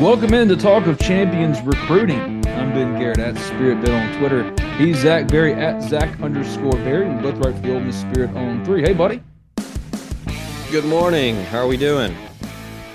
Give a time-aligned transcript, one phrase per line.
[0.00, 2.46] Welcome in to Talk of Champions Recruiting.
[2.46, 4.50] I'm Ben Garrett at Spirit Ben on Twitter.
[4.78, 7.06] He's Zach Berry at Zach underscore Berry.
[7.06, 8.80] We both write for the Ole Miss Spirit on three.
[8.80, 9.22] Hey, buddy.
[10.70, 11.36] Good morning.
[11.44, 12.16] How are we doing?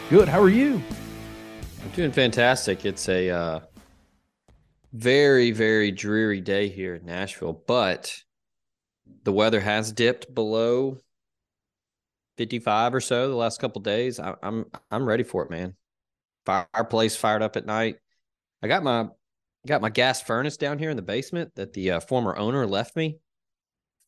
[0.09, 0.27] Good.
[0.27, 0.81] How are you?
[1.83, 2.87] I'm doing fantastic.
[2.87, 3.59] It's a uh,
[4.91, 8.23] very, very dreary day here in Nashville, but
[9.25, 10.97] the weather has dipped below
[12.39, 14.19] 55 or so the last couple days.
[14.19, 15.75] I, I'm I'm ready for it, man.
[16.45, 17.97] Fireplace fired up at night.
[18.61, 19.07] I got my
[19.65, 22.95] got my gas furnace down here in the basement that the uh, former owner left
[22.95, 23.17] me,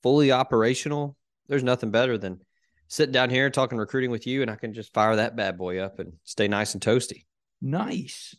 [0.04, 1.18] fully operational.
[1.48, 2.42] There's nothing better than
[2.88, 5.80] sitting down here talking recruiting with you, and I can just fire that bad boy
[5.80, 7.26] up and stay nice and toasty.
[7.62, 8.36] Nice.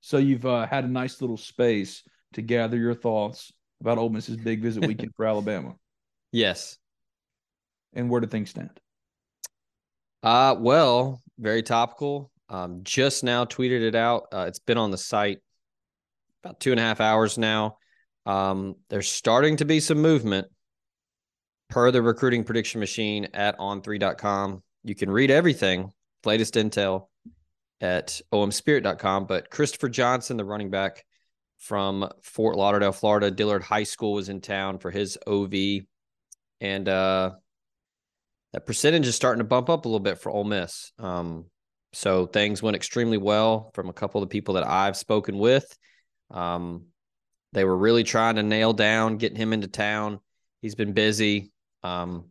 [0.00, 2.02] So you've uh, had a nice little space
[2.34, 5.74] to gather your thoughts about Ole Miss's big visit weekend for Alabama.
[6.32, 6.78] Yes.
[7.94, 8.78] And where do things stand?
[10.22, 12.30] Uh, well, very topical.
[12.54, 14.28] Um, just now tweeted it out.
[14.32, 15.38] Uh, it's been on the site
[16.44, 17.78] about two and a half hours now.
[18.26, 20.46] Um, there's starting to be some movement
[21.68, 24.62] per the recruiting prediction machine at on3.com.
[24.84, 25.90] You can read everything,
[26.24, 27.08] latest intel
[27.80, 29.26] at omspirit.com.
[29.26, 31.04] But Christopher Johnson, the running back
[31.58, 35.54] from Fort Lauderdale, Florida, Dillard High School was in town for his OV.
[36.60, 37.32] And uh,
[38.52, 40.92] that percentage is starting to bump up a little bit for Ole Miss.
[41.00, 41.46] Um,
[41.94, 45.76] so things went extremely well from a couple of the people that I've spoken with.
[46.30, 46.86] Um,
[47.52, 50.18] they were really trying to nail down getting him into town.
[50.60, 51.52] He's been busy.
[51.82, 52.30] Um,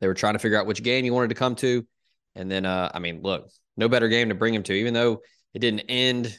[0.00, 1.86] they were trying to figure out which game he wanted to come to.
[2.34, 5.22] And then, uh, I mean, look, no better game to bring him to, even though
[5.54, 6.36] it didn't end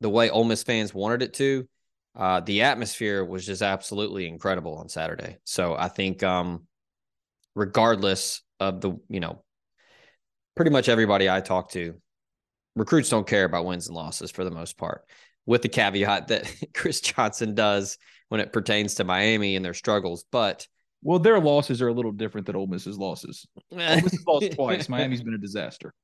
[0.00, 1.68] the way Ole Miss fans wanted it to.
[2.14, 5.36] Uh, the atmosphere was just absolutely incredible on Saturday.
[5.44, 6.66] So I think, um,
[7.54, 9.44] regardless of the, you know,
[10.56, 11.94] pretty much everybody I talk to,
[12.74, 15.04] recruits don't care about wins and losses for the most part,
[15.44, 20.24] with the caveat that Chris Johnson does when it pertains to Miami and their struggles.
[20.32, 20.66] But
[21.02, 23.46] well, their losses are a little different than Ole Miss's losses.
[23.70, 24.88] Ole Miss lost twice.
[24.88, 25.94] Miami's been a disaster.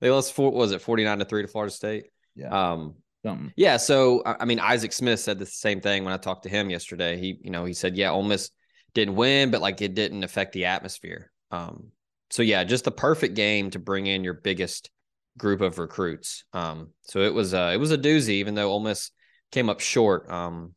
[0.00, 0.52] They lost four.
[0.52, 2.04] Was it forty nine to three to Florida State?
[2.36, 2.48] Yeah.
[2.48, 2.96] Um.
[3.24, 3.52] Something.
[3.56, 3.78] Yeah.
[3.78, 7.18] So I mean, Isaac Smith said the same thing when I talked to him yesterday.
[7.18, 8.50] He, you know, he said, yeah, Ole Miss
[8.92, 11.32] didn't win, but like it didn't affect the atmosphere.
[11.50, 11.90] Um.
[12.34, 14.90] So yeah, just the perfect game to bring in your biggest
[15.38, 16.42] group of recruits.
[16.52, 16.88] Um.
[17.02, 19.12] So it was uh it was a doozy, even though Ole Miss
[19.52, 20.28] came up short.
[20.28, 20.74] Um.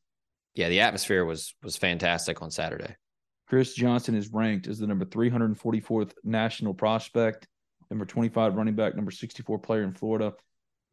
[0.53, 2.95] Yeah, the atmosphere was was fantastic on Saturday.
[3.47, 7.47] Chris Johnson is ranked as the number 344th national prospect,
[7.89, 10.35] number 25 running back, number 64 player in Florida.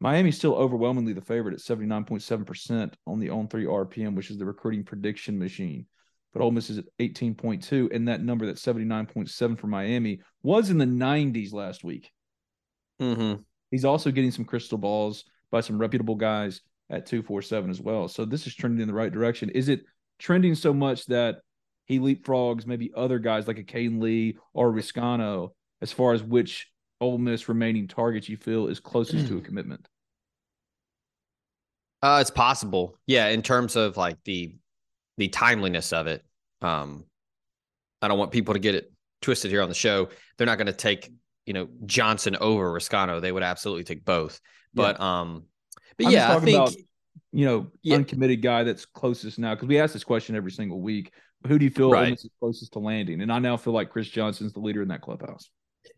[0.00, 4.82] Miami's still overwhelmingly the favorite at 79.7% on the On3 RPM, which is the recruiting
[4.82, 5.84] prediction machine.
[6.34, 10.78] But Ole Miss is at 18.2, and that number, that 79.7 for Miami, was in
[10.78, 12.10] the 90s last week.
[13.00, 13.40] Mm-hmm.
[13.70, 16.60] He's also getting some crystal balls by some reputable guys
[16.90, 18.08] at 247 as well.
[18.08, 19.48] So this is trending in the right direction.
[19.50, 19.84] Is it
[20.18, 21.36] trending so much that
[21.86, 26.68] he leapfrogs maybe other guys like a Caden Lee or Reescano as far as which
[27.00, 29.86] Ole Miss remaining targets you feel is closest to a commitment?
[32.02, 32.98] Uh, it's possible.
[33.06, 34.56] Yeah, in terms of like the
[35.16, 36.24] the timeliness of it.
[36.62, 37.04] Um,
[38.02, 40.08] I don't want people to get it twisted here on the show.
[40.36, 41.10] They're not going to take
[41.46, 43.20] you know Johnson over Reescano.
[43.20, 44.40] They would absolutely take both.
[44.72, 45.20] But yeah.
[45.20, 45.44] um,
[45.96, 46.74] but I'm yeah, I think about,
[47.32, 47.96] you know, Yeah.
[47.96, 49.54] uncommitted guy that's closest now?
[49.54, 51.12] Because we ask this question every single week.
[51.46, 52.12] Who do you feel Right.
[52.12, 53.20] Is closest to landing?
[53.20, 55.50] And I now feel like Chris Johnson's the leader in that clubhouse.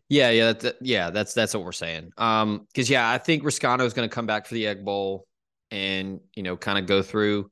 [0.09, 1.09] Yeah, yeah, that's, yeah.
[1.09, 2.11] That's that's what we're saying.
[2.17, 5.25] Um, because yeah, I think Reescano is going to come back for the Egg Bowl,
[5.71, 7.49] and you know, kind of go through,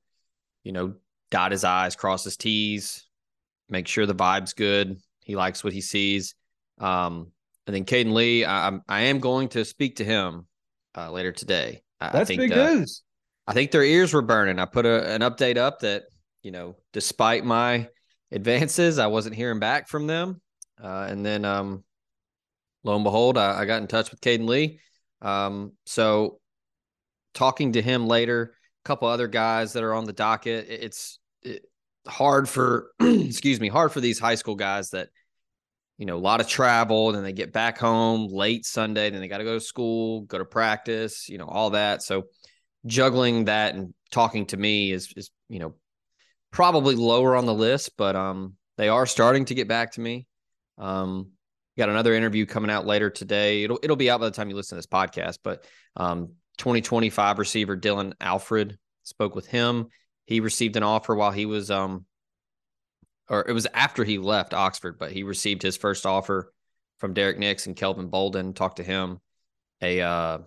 [0.64, 0.96] you know,
[1.32, 3.08] dot his I's, cross his T's,
[3.70, 4.98] make sure the vibe's good.
[5.24, 6.36] He likes what he sees.
[6.80, 7.32] Um,
[7.68, 10.48] and then Caden Lee, I, I'm I am going to speak to him
[10.96, 11.82] uh, later today.
[12.00, 13.02] I, I That's think big uh, news.
[13.48, 14.60] I think their ears were burning.
[14.60, 16.04] I put a, an update up that,
[16.44, 17.88] you know, despite my
[18.32, 20.42] advances, I wasn't hearing back from them.
[20.84, 21.84] Uh, and then, um,
[22.84, 24.80] lo and behold, I, I got in touch with Caden Lee.
[25.22, 26.40] Um, so
[27.34, 28.56] talking to him later,
[28.86, 31.66] couple other guys that are on the docket, it's it,
[32.08, 35.10] hard for, excuse me, hard for these high school guys that,
[35.98, 39.28] you know, a lot of travel, then they get back home late Sunday, then they
[39.28, 42.04] got to go to school, go to practice, you know, all that.
[42.04, 42.26] So,
[42.86, 45.74] juggling that and talking to me is is you know
[46.52, 50.28] probably lower on the list, but um they are starting to get back to me.
[50.78, 51.32] Um
[51.78, 53.64] got another interview coming out later today.
[53.64, 55.66] It'll it'll be out by the time you listen to this podcast, but
[55.96, 59.88] um 2025 receiver Dylan Alfred spoke with him.
[60.26, 62.06] He received an offer while he was um
[63.30, 66.52] or it was after he left Oxford, but he received his first offer
[67.00, 68.54] from Derrick Nix and Kelvin Bolden.
[68.54, 69.20] Talked to him.
[69.82, 70.40] A uh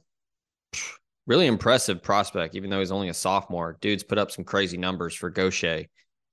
[1.27, 3.77] really impressive prospect, even though he's only a sophomore.
[3.81, 5.85] Dude's put up some crazy numbers for Gaucher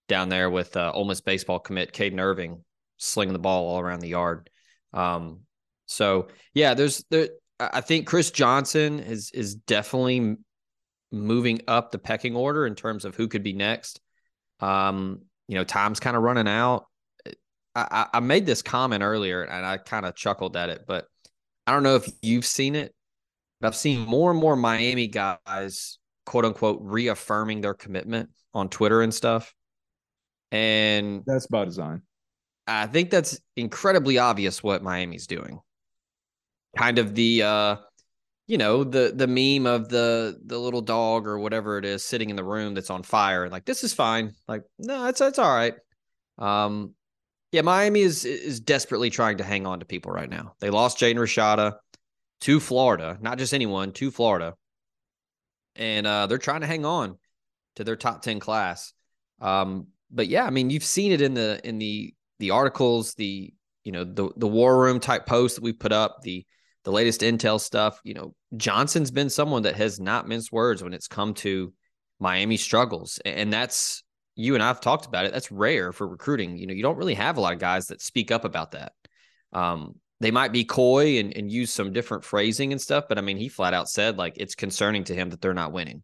[0.07, 2.63] down there with uh, Ole Miss baseball commit Caden Irving
[2.97, 4.49] slinging the ball all around the yard.
[4.93, 5.41] Um,
[5.85, 7.29] so yeah, there's there.
[7.59, 10.37] I think Chris Johnson is is definitely
[11.11, 14.01] moving up the pecking order in terms of who could be next.
[14.59, 16.85] Um, you know, time's kind of running out.
[17.75, 21.05] I, I I made this comment earlier and I kind of chuckled at it, but
[21.67, 22.93] I don't know if you've seen it,
[23.59, 29.01] but I've seen more and more Miami guys, quote unquote, reaffirming their commitment on Twitter
[29.01, 29.53] and stuff.
[30.51, 32.01] And That's by design.
[32.67, 35.59] I think that's incredibly obvious what Miami's doing.
[36.75, 37.75] Kind of the uh
[38.47, 42.29] you know, the the meme of the the little dog or whatever it is sitting
[42.29, 44.33] in the room that's on fire like this is fine.
[44.47, 45.73] Like, no, it's it's all right.
[46.37, 46.93] Um
[47.51, 50.53] yeah, Miami is is desperately trying to hang on to people right now.
[50.59, 51.75] They lost Jaden Rashada
[52.41, 54.53] to Florida, not just anyone, to Florida.
[55.75, 57.17] And uh they're trying to hang on
[57.77, 58.93] to their top 10 class.
[59.41, 63.53] Um but yeah, I mean, you've seen it in the in the the articles, the
[63.83, 66.45] you know the the war room type posts that we put up, the
[66.85, 67.99] the latest intel stuff.
[68.03, 71.73] You know, Johnson's been someone that has not minced words when it's come to
[72.19, 74.03] Miami struggles, and that's
[74.35, 75.33] you and I've talked about it.
[75.33, 76.57] That's rare for recruiting.
[76.57, 78.93] You know, you don't really have a lot of guys that speak up about that.
[79.51, 83.21] Um, they might be coy and, and use some different phrasing and stuff, but I
[83.21, 86.03] mean, he flat out said like it's concerning to him that they're not winning.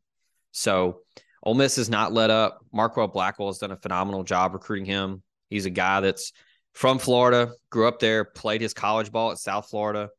[0.52, 1.02] So
[1.44, 2.60] Ole Miss has not let up.
[2.74, 5.24] Markwell Blackwell has done a phenomenal job recruiting him.
[5.50, 6.34] He's a guy that's
[6.74, 10.10] from Florida, grew up there, played his college ball at South Florida,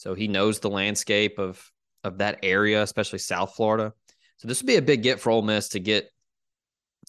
[0.00, 1.62] so he knows the landscape of
[2.04, 3.92] of that area, especially South Florida.
[4.38, 6.10] So this would be a big get for Ole Miss to get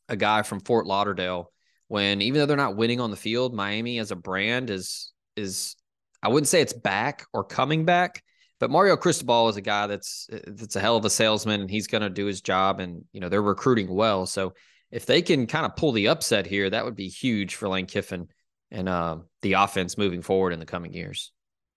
[0.09, 1.53] a guy from Fort Lauderdale.
[1.88, 5.77] When even though they're not winning on the field, Miami as a brand is is
[6.21, 8.21] I wouldn't say it's back or coming back,
[8.59, 11.88] but Mario Cristobal is a guy that's that's a hell of a salesman, and he's
[11.88, 12.81] going to do his job.
[12.81, 14.53] And you know they're recruiting well, so
[14.91, 17.85] if they can kind of pull the upset here, that would be huge for Lane
[17.85, 18.27] Kiffin
[18.69, 21.31] and uh, the offense moving forward in the coming years.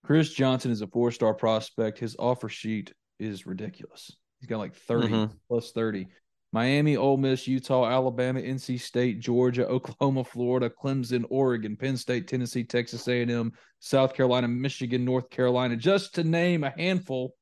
[0.05, 1.99] Chris Johnson is a four star prospect.
[1.99, 4.13] His offer sheet is ridiculous.
[4.41, 5.33] He's got like 30 Mhm.
[5.49, 6.07] plus 30.
[6.53, 12.63] Miami, Ole Miss, Utah, Alabama, NC State, Georgia, Oklahoma, Florida, Clemson, Oregon, Penn State, Tennessee,
[12.63, 17.35] Texas A&M, South Carolina, Michigan, North Carolina, just to name a handful.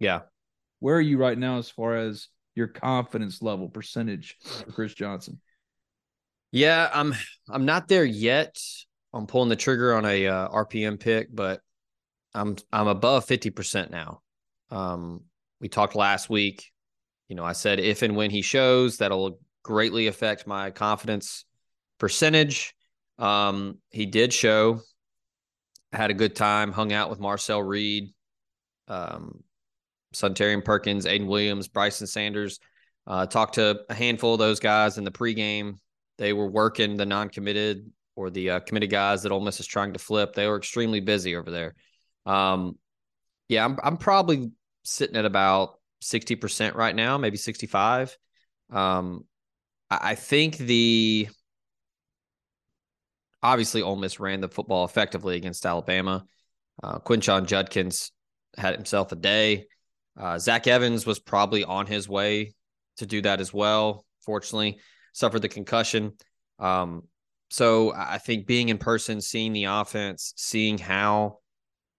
[0.00, 0.22] Yeah.
[0.80, 5.40] Where are you right now as far as your confidence level percentage for Chris Johnson?
[6.52, 7.14] Yeah, I'm
[7.48, 8.58] I'm not there yet.
[9.14, 11.60] I'm pulling the trigger on a uh, RPM pick, but
[12.36, 14.20] I'm I'm above 50% now.
[14.70, 15.22] Um,
[15.60, 16.70] we talked last week.
[17.28, 21.44] You know, I said if and when he shows, that'll greatly affect my confidence
[21.98, 22.74] percentage.
[23.18, 24.80] Um, he did show,
[25.92, 28.12] had a good time, hung out with Marcel Reed,
[28.86, 29.42] um,
[30.14, 32.60] Suntarian Perkins, Aiden Williams, Bryson Sanders.
[33.06, 35.78] Uh, talked to a handful of those guys in the pregame.
[36.18, 39.92] They were working the non-committed or the uh, committed guys that Ole Miss is trying
[39.92, 40.34] to flip.
[40.34, 41.74] They were extremely busy over there.
[42.26, 42.76] Um,
[43.48, 44.50] yeah, I'm I'm probably
[44.84, 48.16] sitting at about sixty percent right now, maybe sixty five.
[48.70, 49.24] Um,
[49.90, 51.28] I, I think the
[53.42, 56.24] obviously Ole Miss ran the football effectively against Alabama.
[56.82, 58.10] Uh, Quinshon Judkins
[58.58, 59.66] had himself a day.
[60.18, 62.54] Uh, Zach Evans was probably on his way
[62.96, 64.04] to do that as well.
[64.24, 64.80] Fortunately,
[65.12, 66.12] suffered the concussion.
[66.58, 67.02] Um,
[67.50, 71.38] so I think being in person, seeing the offense, seeing how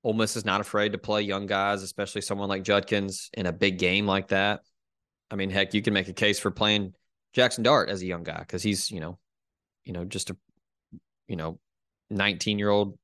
[0.04, 3.54] Ole Miss is not afraid to play young guys, especially someone like Judkins in a
[3.54, 4.62] big game like that.
[5.30, 6.94] I mean, heck, you can make a case for playing
[7.34, 9.20] Jackson Dart as a young guy because he's, you know,
[9.84, 10.38] you know, just a,
[11.28, 11.60] you know,
[12.10, 12.98] 19 year old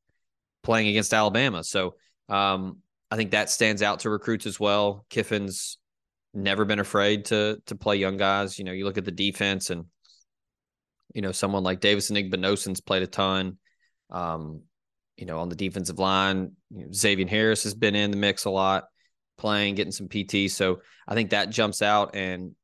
[0.64, 1.64] playing against Alabama.
[1.64, 1.96] So
[2.30, 2.78] um,
[3.12, 5.06] I think that stands out to recruits as well.
[5.10, 5.78] Kiffin's
[6.34, 8.58] never been afraid to to play young guys.
[8.58, 9.86] You know, you look at the defense and
[11.14, 13.58] you know someone like Davison Igbinosun's played a ton.
[14.10, 14.62] Um,
[15.18, 18.46] you know, on the defensive line, you know, Xavier Harris has been in the mix
[18.46, 18.86] a lot,
[19.38, 20.50] playing, getting some PT.
[20.50, 22.56] So I think that jumps out, and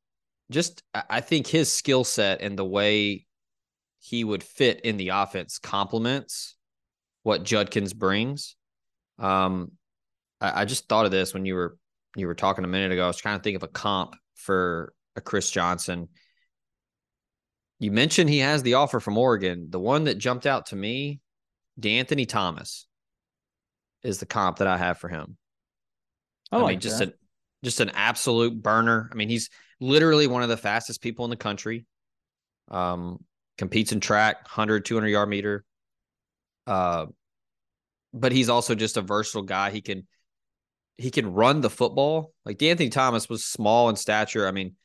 [0.50, 3.26] just I think his skill set and the way
[4.00, 6.56] he would fit in the offense complements
[7.22, 8.56] what Judkins brings.
[9.18, 9.72] Um,
[10.40, 11.76] I, I just thought of this when you were
[12.16, 13.04] you were talking a minute ago.
[13.04, 16.08] I was trying to think of a comp for a Chris Johnson.
[17.78, 19.68] You mentioned he has the offer from Oregon.
[19.70, 21.20] The one that jumped out to me,
[21.80, 22.86] De'Anthony Thomas,
[24.02, 25.36] is the comp that I have for him.
[26.50, 27.08] I, I like mean, just that.
[27.08, 27.14] an
[27.62, 29.10] just an absolute burner.
[29.12, 31.84] I mean, he's literally one of the fastest people in the country.
[32.68, 33.22] Um,
[33.58, 35.64] competes in track, 100, 200 yard meter.
[36.66, 37.06] Uh,
[38.14, 39.70] but he's also just a versatile guy.
[39.70, 40.06] He can
[40.96, 42.32] he can run the football.
[42.44, 44.46] Like De'Anthony Thomas was small in stature.
[44.46, 44.76] I mean,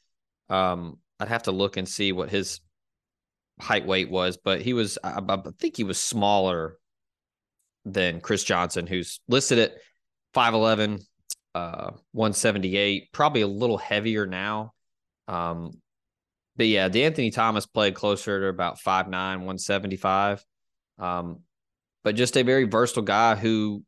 [0.49, 2.59] um, I'd have to look and see what his
[3.59, 6.77] height weight was, but he was I, I think he was smaller
[7.85, 9.73] than Chris Johnson, who's listed at
[10.33, 11.01] 5'11,
[11.53, 14.73] uh, 178, probably a little heavier now.
[15.27, 15.71] Um,
[16.57, 20.43] but yeah, De'Anthony Thomas played closer to about 5'9, 175.
[20.97, 21.41] Um,
[22.03, 23.83] but just a very versatile guy who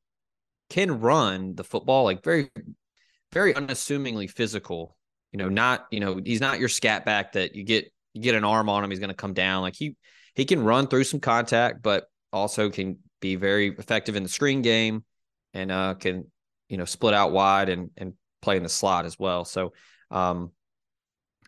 [0.70, 2.50] can run the football, like very,
[3.32, 4.98] very unassumingly physical.
[5.32, 8.36] You know, not, you know, he's not your scat back that you get you get
[8.36, 9.62] an arm on him, he's gonna come down.
[9.62, 9.96] Like he
[10.34, 14.62] he can run through some contact, but also can be very effective in the screen
[14.62, 15.04] game
[15.54, 16.30] and uh can,
[16.70, 19.46] you know, split out wide and and play in the slot as well.
[19.46, 19.74] So
[20.12, 20.52] um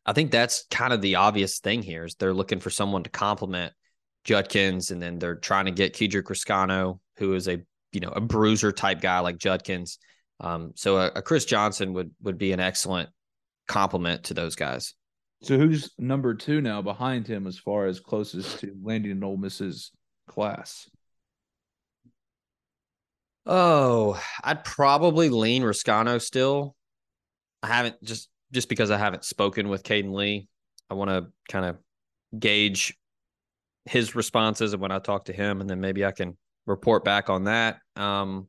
[0.05, 3.09] I think that's kind of the obvious thing here is they're looking for someone to
[3.09, 3.73] complement
[4.23, 7.61] Judkins, and then they're trying to get Kedrick Reescano, who is a
[7.91, 9.99] you know a bruiser type guy like Judkins.
[10.39, 13.09] Um, so a, a, Chris Johnson would would be an excellent
[13.67, 14.93] complement to those guys.
[15.41, 19.38] So who's number two now behind him as far as closest to landing in Ole
[19.38, 19.91] Miss's
[20.27, 20.89] class?
[23.51, 26.75] Oh, I'd probably lean Reescano still.
[27.63, 30.47] I haven't just just because I haven't spoken with Caden Lee.
[30.87, 31.77] I want to kind of
[32.39, 32.95] gauge
[33.85, 36.37] his responses and when I talk to him, and then maybe I can
[36.67, 37.79] report back on that.
[37.95, 38.47] Um,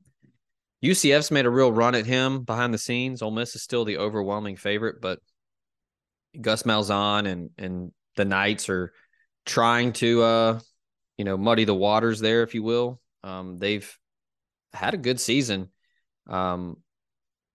[0.85, 3.23] UCF's made a real run at him behind the scenes.
[3.23, 5.19] Ole Miss is still the overwhelming favorite, but
[6.39, 8.93] Gus Malzahn and and the Knights are
[9.47, 10.61] trying to uh,
[11.17, 13.01] you know muddy the waters there, if you will.
[13.25, 13.91] Um, they've
[14.73, 15.69] had a good season.
[16.29, 16.77] Um,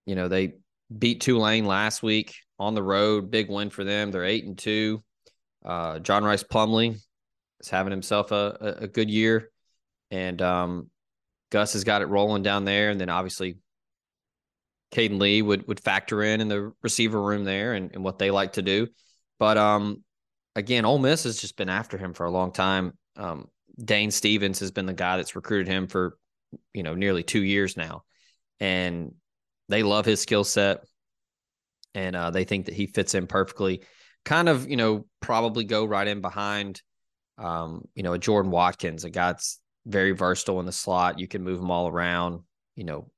[0.04, 0.54] you know they
[0.96, 4.10] beat Tulane last week on the road, big win for them.
[4.10, 5.02] They're eight and two.
[5.64, 6.96] Uh, John Rhys Plumlee
[7.60, 9.50] is having himself a, a good year.
[10.10, 10.90] And um,
[11.50, 12.90] Gus has got it rolling down there.
[12.90, 13.58] And then obviously
[14.92, 18.30] Caden Lee would would factor in in the receiver room there and, and what they
[18.30, 18.86] like to do.
[19.38, 20.04] But um,
[20.54, 22.92] again, Ole Miss has just been after him for a long time.
[23.16, 23.48] Um,
[23.82, 26.16] Dane Stevens has been the guy that's recruited him for
[26.72, 28.04] you know nearly two years now,
[28.60, 29.14] and
[29.68, 30.80] they love his skill set,
[31.94, 33.82] and uh, they think that he fits in perfectly.
[34.24, 36.82] Kind of you know probably go right in behind
[37.38, 41.18] um, you know, a Jordan Watkins, a guy that's very versatile in the slot.
[41.18, 42.40] You can move him all around,
[42.74, 43.10] you know,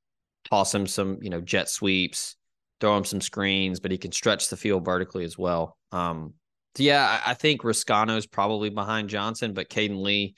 [0.48, 2.36] toss him some, you know, jet sweeps,
[2.80, 5.76] throw him some screens, but he can stretch the field vertically as well.
[5.92, 6.34] Um,
[6.76, 10.34] yeah, I, I think Reescano is probably behind Johnson, but Caden Lee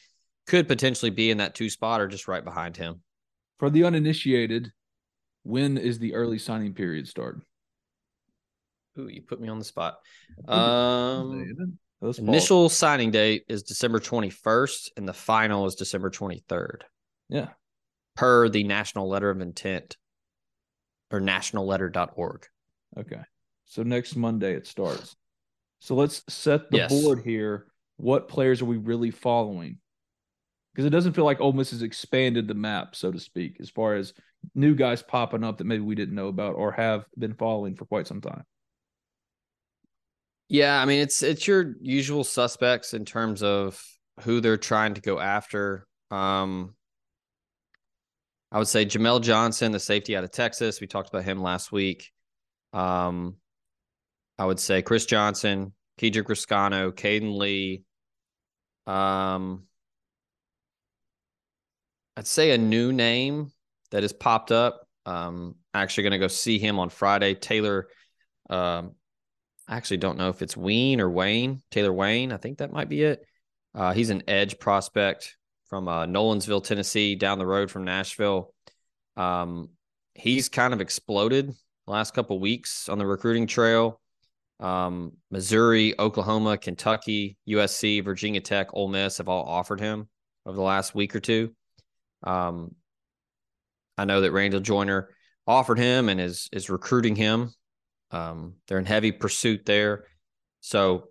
[0.46, 3.02] could potentially be in that two spot or just right behind him.
[3.58, 4.72] For the uninitiated,
[5.42, 7.40] when is the early signing period start?
[8.98, 9.98] Ooh, you put me on the spot.
[10.48, 11.44] Um,
[12.18, 16.82] Initial signing date is December 21st, and the final is December 23rd.
[17.28, 17.48] Yeah.
[18.16, 19.96] Per the National Letter of Intent
[21.10, 22.46] or nationalletter.org.
[22.98, 23.20] Okay.
[23.66, 25.14] So next Monday it starts.
[25.80, 26.90] So let's set the Yes.
[26.90, 27.66] board here.
[27.96, 29.78] What players are we really following?
[30.72, 33.70] Because it doesn't feel like Ole Miss has expanded the map, so to speak, as
[33.70, 34.14] far as
[34.54, 37.84] new guys popping up that maybe we didn't know about or have been following for
[37.84, 38.44] quite some time.
[40.48, 43.80] Yeah, I mean it's it's your usual suspects in terms of
[44.22, 45.86] who they're trying to go after.
[46.10, 46.74] Um
[48.50, 50.80] I would say Jamel Johnson, the safety out of Texas.
[50.80, 52.10] We talked about him last week.
[52.72, 53.36] Um
[54.40, 57.84] I would say Chris Johnson, Kedrick Reescano, Caden Lee.
[58.86, 59.64] Um,
[62.16, 63.52] I'd say a new name
[63.90, 64.86] that has popped up.
[65.06, 67.34] Um, actually going to go see him on Friday.
[67.34, 67.88] Taylor,
[68.48, 68.92] um,
[69.68, 71.62] I actually don't know if it's Ween or Wayne.
[71.70, 73.24] Taylor Wayne, I think that might be it.
[73.74, 75.36] Uh, he's an edge prospect
[75.68, 78.52] from uh, Nolensville, Tennessee, down the road from Nashville.
[79.16, 79.70] Um,
[80.14, 81.54] he's kind of exploded
[81.86, 84.00] last couple weeks on the recruiting trail.
[84.60, 90.08] Um, Missouri, Oklahoma, Kentucky, USC, Virginia Tech, Ole Miss have all offered him
[90.46, 91.54] over the last week or two.
[92.22, 92.74] Um,
[93.96, 95.10] I know that Randall Joyner
[95.46, 97.52] offered him and is is recruiting him.
[98.10, 100.04] Um, they're in heavy pursuit there,
[100.60, 101.08] so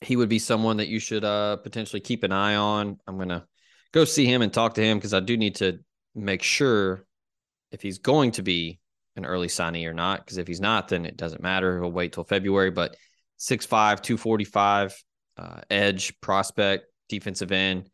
[0.00, 2.98] he would be someone that you should uh, potentially keep an eye on.
[3.06, 3.46] I'm gonna
[3.92, 5.78] go see him and talk to him because I do need to
[6.14, 7.04] make sure
[7.70, 8.80] if he's going to be
[9.16, 10.24] an early signee or not.
[10.24, 11.80] Because if he's not, then it doesn't matter.
[11.80, 12.70] He'll wait till February.
[12.70, 12.96] But
[13.38, 15.04] 6'5, 245,
[15.36, 17.88] uh, edge, prospect, defensive end,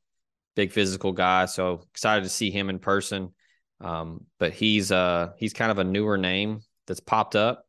[0.54, 1.46] big physical guy.
[1.46, 3.32] So excited to see him in person.
[3.80, 7.64] Um, but he's uh he's kind of a newer name that's popped up.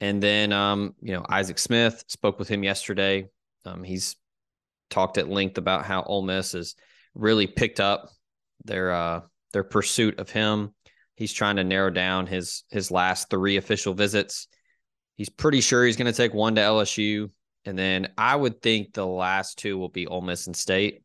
[0.00, 3.28] And then um, you know, Isaac Smith spoke with him yesterday.
[3.64, 4.16] Um, he's
[4.90, 6.74] talked at length about how Ole Miss has
[7.14, 8.10] really picked up
[8.64, 9.20] their uh
[9.52, 10.74] their pursuit of him.
[11.14, 14.48] He's trying to narrow down his his last three official visits.
[15.16, 17.30] He's pretty sure he's going to take one to LSU,
[17.64, 21.02] and then I would think the last two will be Ole Miss and State.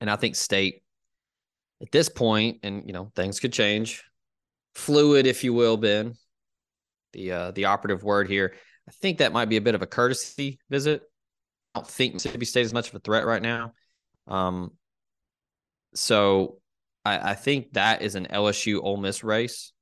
[0.00, 0.82] And I think State
[1.80, 4.04] at this point, and you know things could change,
[4.74, 6.14] fluid, if you will, Ben.
[7.12, 8.54] The uh, the operative word here.
[8.88, 11.02] I think that might be a bit of a courtesy visit.
[11.74, 13.72] I don't think Mississippi State is much of a threat right now.
[14.26, 14.72] Um,
[15.94, 16.58] so
[17.04, 19.72] I, I think that is an LSU Ole Miss race.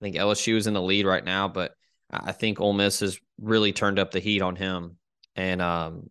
[0.00, 1.72] I think LSU is in the lead right now, but
[2.10, 4.98] I think Ole Miss has really turned up the heat on him,
[5.36, 6.10] and um,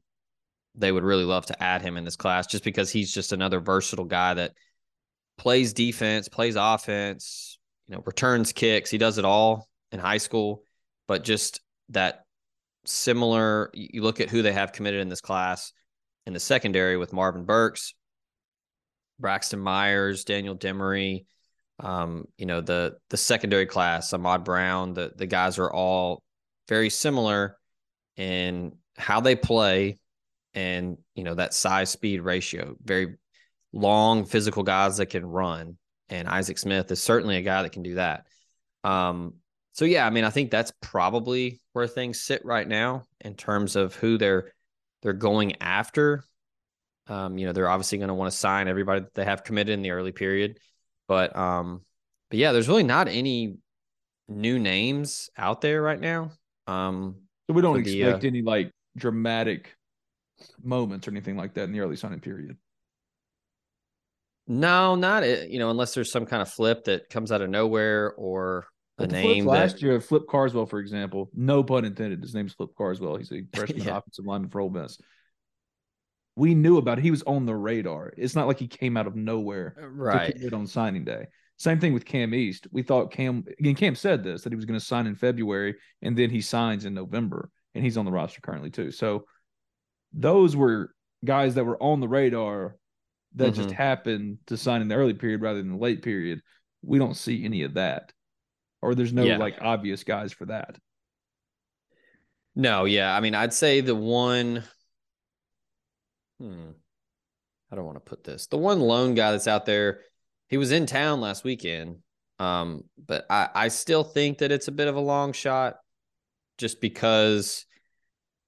[0.75, 3.60] they would really love to add him in this class just because he's just another
[3.60, 4.53] versatile guy that
[5.38, 8.89] plays defense, plays offense, you know, returns kicks.
[8.89, 10.63] He does it all in high school,
[11.08, 12.26] but just that
[12.86, 13.69] similar.
[13.74, 15.74] You look at who they have committed in this class
[16.26, 17.93] in the secondary with Marvin Burks,
[19.19, 21.26] Braxton Myers, Daniel Demery,
[21.80, 26.24] um, you know, the the secondary class, Ahmad Brown, the the guys are all
[26.67, 27.58] very similar
[28.15, 30.00] in how they play
[30.54, 32.76] and you know that size speed ratio.
[32.84, 33.16] Very
[33.72, 35.78] long physical guys that can run.
[36.10, 38.26] And Isaac Smith is certainly a guy that can do that.
[38.84, 39.36] Um,
[39.72, 43.76] so yeah, I mean, I think that's probably where things sit right now in terms
[43.76, 44.54] of who they're
[45.02, 46.24] they're going after.
[47.08, 49.74] Um, you know, they're obviously going to want to sign everybody that they have committed
[49.74, 50.60] in the early period,
[51.08, 51.82] but um,
[52.30, 53.58] but yeah, there's really not any
[54.30, 56.32] new names out there right now.
[56.68, 57.16] Um,
[57.48, 59.76] so we don't expect the, uh, any like dramatic
[60.62, 62.58] moments or anything like that in the early signing period.
[64.47, 65.49] No, not it.
[65.49, 69.08] You know, unless there's some kind of flip that comes out of nowhere or a
[69.08, 69.45] name.
[69.45, 72.21] Last year, Flip Carswell, for example, no pun intended.
[72.21, 73.17] His name's Flip Carswell.
[73.17, 73.97] He's a freshman yeah.
[73.97, 74.97] offensive lineman for Ole Miss.
[76.36, 77.03] We knew about it.
[77.03, 78.13] He was on the radar.
[78.17, 79.75] It's not like he came out of nowhere.
[79.82, 80.53] Uh, right.
[80.53, 81.27] on signing day.
[81.58, 82.67] Same thing with Cam East.
[82.71, 83.75] We thought Cam again.
[83.75, 86.86] Cam said this that he was going to sign in February, and then he signs
[86.86, 88.91] in November, and he's on the roster currently too.
[88.91, 89.25] So
[90.13, 92.76] those were guys that were on the radar
[93.36, 93.63] that mm-hmm.
[93.63, 96.41] just happened to sign in the early period rather than the late period.
[96.84, 98.12] We don't see any of that,
[98.82, 99.38] or there's no yeah.
[99.38, 100.78] like obvious guys for that.
[102.56, 104.63] No, yeah, I mean, I'd say the one.
[106.39, 106.71] Hmm.
[107.71, 108.45] I don't want to put this.
[108.47, 110.02] The one lone guy that's out there,
[110.47, 111.97] he was in town last weekend.
[112.38, 115.78] Um, but I, I still think that it's a bit of a long shot
[116.60, 117.65] just because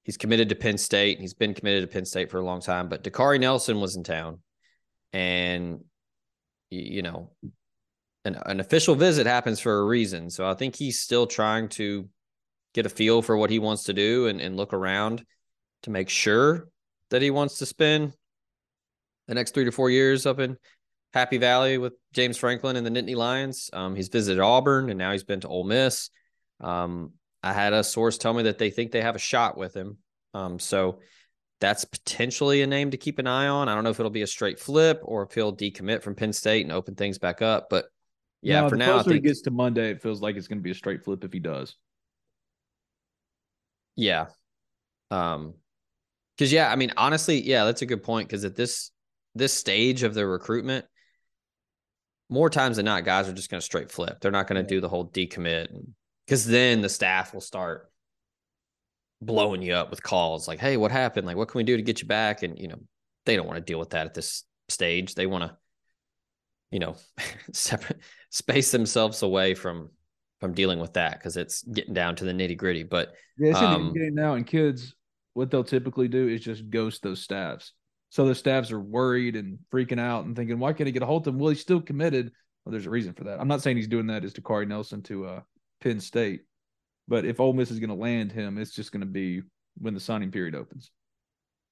[0.06, 1.20] he's committed to Penn State.
[1.20, 2.88] He's been committed to Penn State for a long time.
[2.88, 4.39] But Dakari Nelson was in town
[5.15, 5.80] and
[6.70, 7.32] you know
[8.26, 12.10] an, an official visit happens for a reason so i think he's still trying to
[12.74, 15.26] get a feel for what he wants to do and, and look around
[15.84, 16.68] to make sure
[17.12, 18.13] that he wants to spend
[19.28, 20.58] the next three to four years up in
[21.13, 25.13] happy valley with james franklin and the nittany lions um, he's visited auburn and now
[25.13, 26.10] he's been to Ole miss
[26.60, 27.13] um,
[27.45, 29.97] i had a source tell me that they think they have a shot with him
[30.34, 30.99] um, so
[31.62, 33.69] that's potentially a name to keep an eye on.
[33.69, 36.34] I don't know if it'll be a straight flip or if he'll decommit from Penn
[36.34, 37.67] State and open things back up.
[37.69, 37.86] But
[38.41, 40.63] yeah, no, for now, I think, gets to Monday, it feels like it's going to
[40.63, 41.75] be a straight flip if he does.
[43.95, 44.27] Yeah.
[45.10, 45.53] Um,
[46.38, 48.27] because yeah, I mean, honestly, yeah, that's a good point.
[48.27, 48.91] Because at this
[49.34, 50.86] this stage of the recruitment,
[52.29, 54.19] more times than not, guys are just going to straight flip.
[54.19, 54.77] They're not going to yeah.
[54.77, 55.69] do the whole decommit,
[56.26, 57.92] because then the staff will start
[59.22, 61.26] blowing you up with calls like, "Hey, what happened?
[61.28, 62.80] Like, what can we do to get you back?" And you know,
[63.26, 65.16] they don't want to deal with that at this stage.
[65.16, 65.58] They want to,
[66.72, 66.96] you know,
[67.54, 69.90] separate space themselves away from
[70.42, 72.84] from dealing with that because it's getting down to the nitty gritty.
[72.84, 74.94] But Yeah, it's in Um, game now, and kids,
[75.34, 77.74] what they'll typically do is just ghost those staffs.
[78.10, 81.06] So the staffs are worried and freaking out and thinking, why can't he get a
[81.06, 81.40] hold of him?
[81.40, 82.32] Well, he's still committed.
[82.64, 83.40] Well, there's a reason for that.
[83.40, 85.42] I'm not saying he's doing that as Dakari Nelson to uh,
[85.86, 86.41] Penn State,
[87.08, 89.43] but if Ole Miss is going to land him, it's just going to be
[89.78, 90.91] when the signing period opens.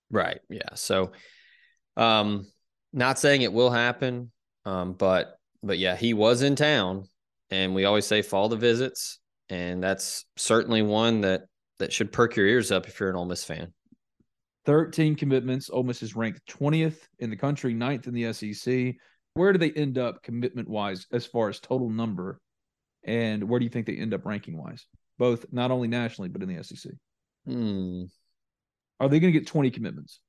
[0.09, 0.39] Right.
[0.49, 0.75] Yeah.
[0.75, 1.11] So
[1.97, 2.45] um
[2.93, 4.31] not saying it will happen.
[4.65, 7.05] Um, but but yeah, he was in town
[7.49, 9.19] and we always say follow the visits.
[9.49, 11.43] And that's certainly one that
[11.79, 13.73] that should perk your ears up if you're an Ole Miss fan.
[14.65, 15.69] 13 commitments.
[15.69, 18.95] Ole Miss is ranked 20th in the country, ninth in the SEC.
[19.33, 22.39] Where do they end up commitment wise as far as total number?
[23.05, 24.85] And where do you think they end up ranking wise?
[25.17, 26.91] Both not only nationally, but in the SEC.
[27.45, 28.03] Hmm.
[28.99, 30.19] Are they going to get 20 commitments?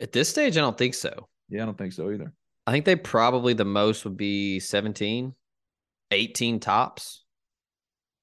[0.00, 1.28] At this stage, I don't think so.
[1.48, 2.32] Yeah, I don't think so either.
[2.66, 5.34] I think they probably the most would be 17,
[6.10, 7.24] 18 tops.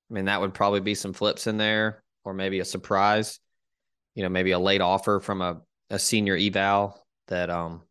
[0.09, 3.39] I mean, that would probably be some flips in there or maybe a surprise.
[4.15, 7.81] You know, maybe a late offer from a, a senior eval that um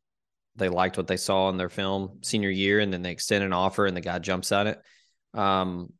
[0.55, 3.55] they liked what they saw in their film senior year and then they extend an
[3.55, 4.81] offer and the guy jumps on it.
[5.34, 5.92] Um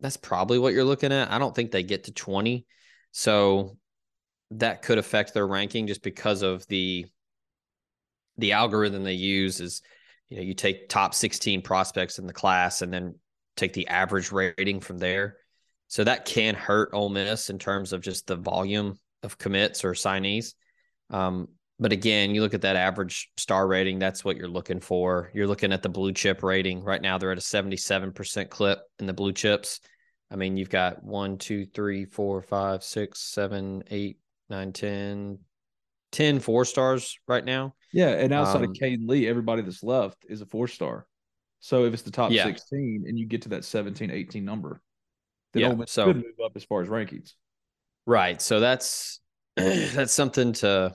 [0.00, 1.30] that's probably what you're looking at.
[1.30, 2.66] I don't think they get to 20.
[3.12, 3.78] So
[4.50, 7.06] that could affect their ranking just because of the
[8.38, 9.82] the algorithm they use is
[10.28, 13.14] you know you take top 16 prospects in the class and then
[13.56, 15.38] take the average rating from there
[15.88, 19.92] so that can hurt Ole Miss in terms of just the volume of commits or
[19.92, 20.54] signees
[21.10, 25.30] um, but again you look at that average star rating that's what you're looking for
[25.34, 29.06] you're looking at the blue chip rating right now they're at a 77% clip in
[29.06, 29.80] the blue chips
[30.30, 35.38] i mean you've got one two three four five six seven eight nine ten
[36.12, 40.24] 10 four stars right now Yeah, and outside Um, of Caden Lee, everybody that's left
[40.28, 41.06] is a four star.
[41.60, 42.44] So if it's the top Yeah.
[42.44, 44.80] 16 and you get to that 17, 18 number,
[45.52, 47.32] then Yeah, Ole Miss so- could move up as far as rankings.
[48.06, 48.40] Right.
[48.40, 49.20] So that's
[49.56, 50.94] that's something to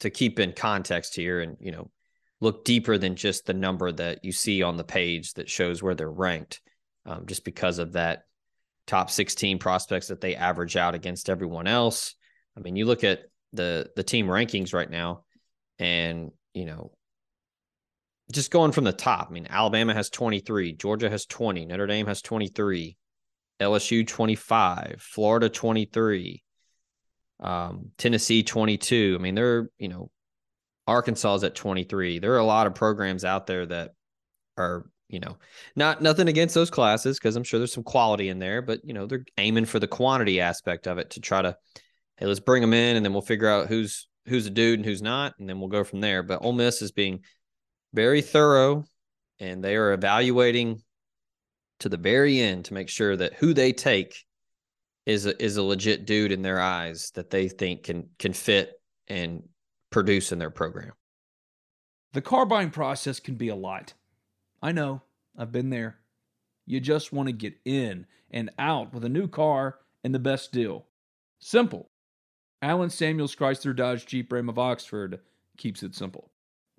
[0.00, 1.90] to keep in context here and you know
[2.40, 5.94] look deeper than just the number that you see on the page that shows where
[5.94, 6.60] they're ranked
[7.06, 8.24] um, just because of that
[8.86, 12.14] top 16 prospects that they average out against everyone else.
[12.56, 15.24] I mean, you look at the the team rankings right now
[15.78, 16.92] and you know
[18.32, 19.28] just going from the top.
[19.30, 22.96] I mean, Alabama has 23, Georgia has 20, Notre Dame has 23,
[23.60, 26.42] LSU 25, Florida 23,
[27.40, 29.16] um, Tennessee 22.
[29.18, 30.10] I mean, they're, you know,
[30.86, 32.18] Arkansas is at 23.
[32.18, 33.92] There are a lot of programs out there that
[34.56, 35.36] are, you know,
[35.74, 38.94] not nothing against those classes because I'm sure there's some quality in there, but, you
[38.94, 41.56] know, they're aiming for the quantity aspect of it to try to,
[42.16, 44.84] hey, let's bring them in and then we'll figure out who's who's a dude and
[44.84, 46.22] who's not, and then we'll go from there.
[46.22, 47.20] But Ole Miss is being
[47.94, 48.84] very thorough
[49.38, 50.82] and they are evaluating
[51.80, 54.25] to the very end to make sure that who they take
[55.06, 58.80] is a, is a legit dude in their eyes that they think can can fit
[59.08, 59.48] and
[59.90, 60.92] produce in their program.
[62.12, 63.94] The car buying process can be a lot.
[64.62, 65.02] I know,
[65.38, 65.98] I've been there.
[66.66, 70.52] You just want to get in and out with a new car and the best
[70.52, 70.86] deal.
[71.38, 71.90] Simple.
[72.62, 75.20] Alan Samuels Chrysler Dodge Jeep Ram of Oxford
[75.56, 76.30] keeps it simple.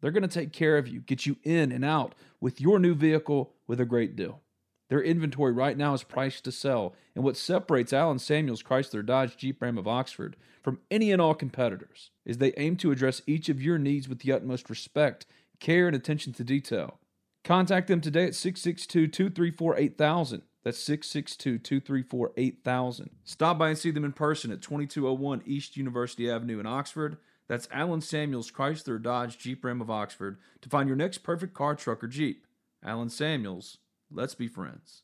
[0.02, 2.94] They're going to take care of you, get you in and out with your new
[2.94, 4.42] vehicle with a great deal.
[4.90, 9.36] Their inventory right now is priced to sell, and what separates Alan Samuels Chrysler Dodge
[9.36, 13.50] Jeep Ram of Oxford from any and all competitors is they aim to address each
[13.50, 15.26] of your needs with the utmost respect,
[15.60, 17.00] care, and attention to detail.
[17.44, 20.42] Contact them today at 662 234 8000.
[20.64, 23.10] That's 662 234 8000.
[23.24, 27.18] Stop by and see them in person at 2201 East University Avenue in Oxford.
[27.48, 31.76] That's Alan Samuels Chrysler Dodge Jeep Ram of Oxford to find your next perfect car,
[31.76, 32.46] truck, or Jeep.
[32.84, 33.78] Alan Samuels,
[34.12, 35.04] let's be friends.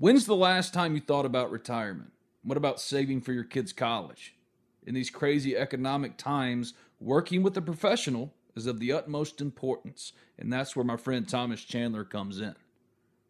[0.00, 2.12] When's the last time you thought about retirement?
[2.44, 4.36] What about saving for your kids' college?
[4.86, 10.52] In these crazy economic times, working with a professional is of the utmost importance, and
[10.52, 12.54] that's where my friend Thomas Chandler comes in.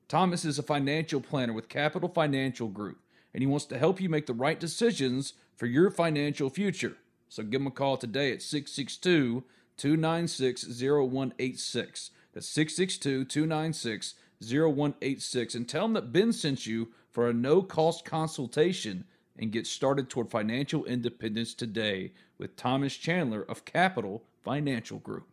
[0.09, 2.99] Thomas is a financial planner with Capital Financial Group,
[3.33, 6.99] and he wants to help you make the right decisions for your financial future.
[7.31, 9.43] So give him a call today at 662
[9.79, 12.11] 296 0186.
[12.35, 15.55] That's 662 296 0186.
[15.55, 19.05] And tell them that Ben sent you for a no cost consultation
[19.39, 25.29] and get started toward financial independence today with Thomas Chandler of Capital Financial Group.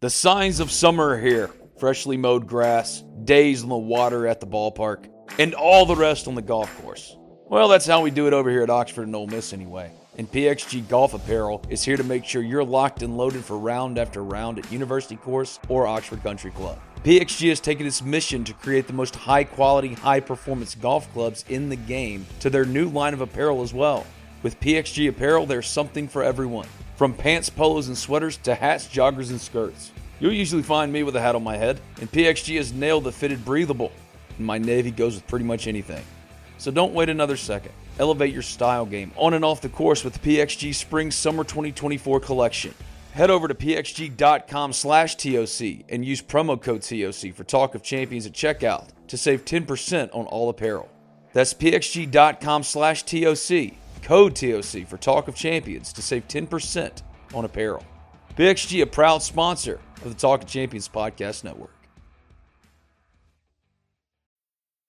[0.00, 4.46] The signs of summer are here freshly mowed grass, days on the water at the
[4.46, 7.16] ballpark, and all the rest on the golf course.
[7.46, 9.90] Well, that's how we do it over here at Oxford and Ole Miss, anyway.
[10.16, 13.98] And PXG Golf Apparel is here to make sure you're locked and loaded for round
[13.98, 16.78] after round at University Course or Oxford Country Club.
[17.04, 21.44] PXG has taken its mission to create the most high quality, high performance golf clubs
[21.48, 24.06] in the game to their new line of apparel as well.
[24.44, 26.68] With PXG Apparel, there's something for everyone.
[26.94, 29.90] From pants, polos, and sweaters to hats, joggers, and skirts.
[30.20, 33.10] You'll usually find me with a hat on my head, and PXG has nailed the
[33.10, 33.90] fitted breathable.
[34.38, 36.04] And my navy goes with pretty much anything.
[36.58, 37.72] So don't wait another second.
[37.98, 42.20] Elevate your style game on and off the course with the PXG Spring Summer 2024
[42.20, 42.72] collection.
[43.12, 48.24] Head over to pxg.com slash TOC and use promo code TOC for Talk of Champions
[48.24, 50.88] at checkout to save 10% on all apparel.
[51.34, 57.02] That's pxg.com slash TOC, code TOC for Talk of Champions to save 10%
[57.34, 57.84] on apparel.
[58.34, 61.81] PXG, a proud sponsor of the Talk of Champions podcast network.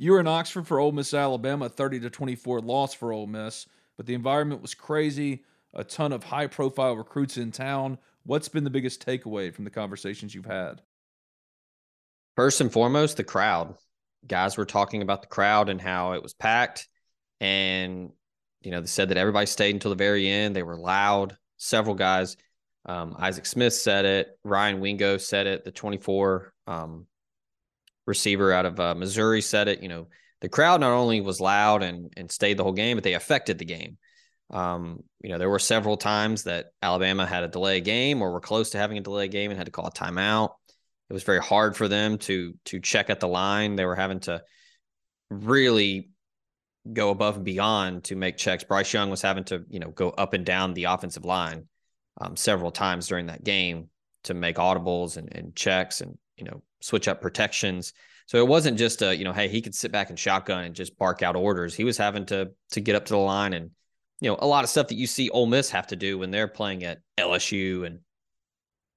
[0.00, 3.66] You were in Oxford for Ole Miss, Alabama, 30 to 24 loss for Ole Miss,
[3.98, 5.44] but the environment was crazy.
[5.74, 7.98] A ton of high profile recruits in town.
[8.24, 10.80] What's been the biggest takeaway from the conversations you've had?
[12.34, 13.74] First and foremost, the crowd.
[14.26, 16.88] Guys were talking about the crowd and how it was packed.
[17.38, 18.10] And,
[18.62, 20.56] you know, they said that everybody stayed until the very end.
[20.56, 21.36] They were loud.
[21.58, 22.38] Several guys,
[22.86, 24.38] um, Isaac Smith said it.
[24.44, 25.62] Ryan Wingo said it.
[25.66, 27.06] The 24 um,
[28.06, 29.82] receiver out of uh, Missouri said it.
[29.82, 30.08] You know,
[30.40, 33.58] the crowd not only was loud and and stayed the whole game, but they affected
[33.58, 33.98] the game.
[34.50, 38.40] Um, you know, there were several times that Alabama had a delay game or were
[38.40, 40.50] close to having a delay game and had to call a timeout.
[41.08, 43.76] It was very hard for them to to check at the line.
[43.76, 44.42] They were having to
[45.30, 46.10] really
[46.90, 48.64] go above and beyond to make checks.
[48.64, 51.68] Bryce Young was having to, you know, go up and down the offensive line
[52.20, 53.90] um, several times during that game
[54.24, 57.92] to make audibles and, and checks and you know switch up protections.
[58.26, 60.74] So it wasn't just a, you know, hey, he could sit back and shotgun and
[60.74, 61.74] just bark out orders.
[61.74, 63.70] He was having to to get up to the line and,
[64.20, 66.30] you know, a lot of stuff that you see Ole Miss have to do when
[66.30, 68.00] they're playing at LSU and,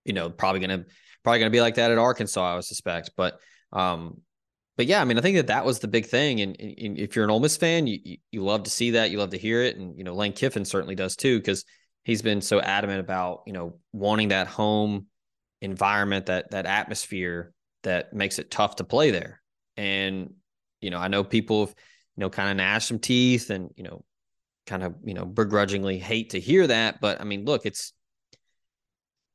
[0.05, 0.85] you know, probably gonna
[1.23, 3.11] probably gonna be like that at Arkansas, I would suspect.
[3.17, 3.39] But
[3.71, 4.21] um,
[4.77, 6.41] but yeah, I mean, I think that that was the big thing.
[6.41, 9.11] And, and if you're an Ole Miss fan, you, you, you love to see that,
[9.11, 11.63] you love to hear it, and you know, Lane Kiffin certainly does too, because
[12.03, 15.07] he's been so adamant about you know wanting that home
[15.63, 19.41] environment, that that atmosphere that makes it tough to play there.
[19.77, 20.35] And,
[20.81, 21.75] you know, I know people have,
[22.15, 24.03] you know, kind of gnashed some teeth and, you know,
[24.67, 27.01] kind of, you know, begrudgingly hate to hear that.
[27.01, 27.93] But I mean, look, it's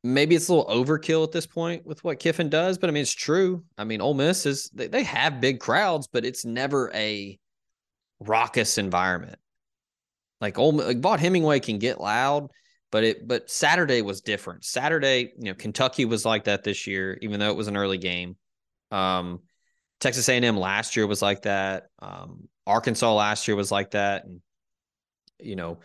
[0.05, 3.03] maybe it's a little overkill at this point with what Kiffin does, but I mean,
[3.03, 3.64] it's true.
[3.77, 7.38] I mean, Ole Miss is, they, they have big crowds, but it's never a
[8.21, 9.38] raucous environment.
[10.41, 12.51] Like Ole, like Vaught-Hemingway can get loud,
[12.90, 14.64] but it but Saturday was different.
[14.64, 17.98] Saturday, you know, Kentucky was like that this year, even though it was an early
[17.98, 18.37] game.
[18.90, 19.40] Um,
[20.01, 21.88] Texas A&M last year was like that.
[21.98, 24.40] Um, Arkansas last year was like that, and
[25.38, 25.81] you know,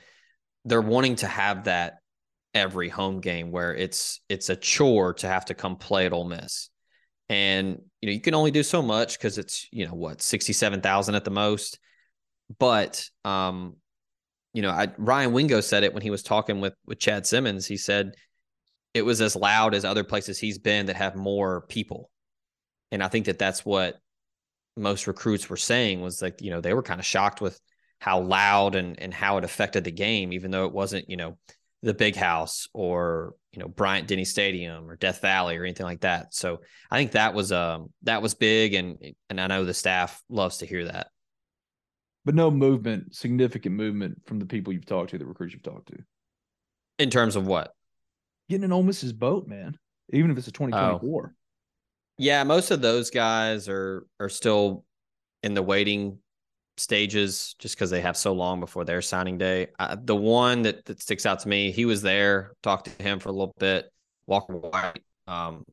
[0.65, 1.97] they're wanting to have that
[2.53, 6.25] every home game where it's it's a chore to have to come play at Ole
[6.25, 6.69] Miss,
[7.27, 10.53] and you know you can only do so much because it's you know what sixty
[10.53, 11.79] seven thousand at the most,
[12.59, 13.75] but um,
[14.53, 17.65] you know, I, Ryan Wingo said it when he was talking with with Chad Simmons.
[17.65, 18.13] He said
[18.93, 22.09] it was as loud as other places he's been that have more people,
[22.91, 23.95] and I think that that's what
[24.75, 27.59] most recruits were saying was like, you know, they were kind of shocked with
[27.99, 31.37] how loud and and how it affected the game, even though it wasn't, you know,
[31.83, 36.01] the big house or you know Bryant Denny Stadium or Death Valley or anything like
[36.01, 36.33] that.
[36.33, 38.97] So I think that was um that was big and
[39.29, 41.07] and I know the staff loves to hear that.
[42.25, 45.87] But no movement, significant movement from the people you've talked to, the recruits you've talked
[45.87, 45.97] to.
[46.99, 47.73] In terms of what?
[48.49, 49.77] Getting in Ole Miss's boat, man.
[50.11, 51.33] Even if it's a 2024.
[51.33, 51.37] Oh.
[52.17, 54.85] Yeah, most of those guys are are still
[55.41, 56.19] in the waiting
[56.77, 59.67] stages just because they have so long before their signing day.
[59.79, 63.19] Uh, the one that, that sticks out to me, he was there, talked to him
[63.19, 63.91] for a little bit.
[64.25, 65.03] Walker White.
[65.27, 65.65] Um,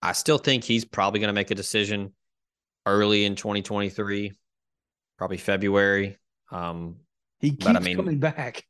[0.00, 2.12] I still think he's probably going to make a decision
[2.86, 4.32] early in 2023,
[5.22, 6.18] probably February.
[6.50, 6.96] Um,
[7.38, 8.66] he keeps I mean, coming back.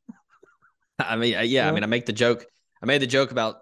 [0.99, 2.45] I mean, uh, yeah, I mean, I make the joke.
[2.79, 3.55] I made the joke about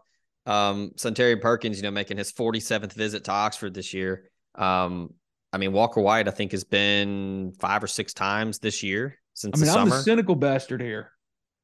[0.45, 4.29] um Suntarine Perkins, you know, making his 47th visit to Oxford this year.
[4.55, 5.13] Um,
[5.53, 9.61] I mean, Walker White, I think, has been five or six times this year since
[9.61, 11.13] I mean, I'm the cynical bastard here,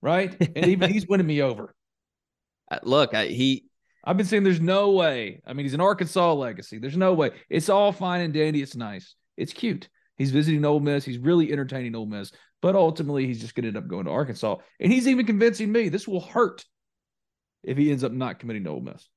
[0.02, 0.34] right?
[0.40, 1.76] And even he's winning me over.
[2.72, 3.66] Uh, look, I, he.
[4.06, 5.42] I've been saying there's no way.
[5.46, 6.80] I mean, he's an Arkansas legacy.
[6.80, 7.32] There's no way.
[7.50, 8.62] It's all fine and dandy.
[8.62, 9.16] It's nice.
[9.36, 9.90] It's cute.
[10.18, 11.06] He's visiting Ole Miss.
[11.06, 12.32] He's really entertaining Ole Miss.
[12.62, 14.58] But ultimately, he's just going to end up going to Arkansas.
[14.80, 16.66] And he's even convincing me this will hurt
[17.64, 19.08] if he ends up not committing to Ole Miss.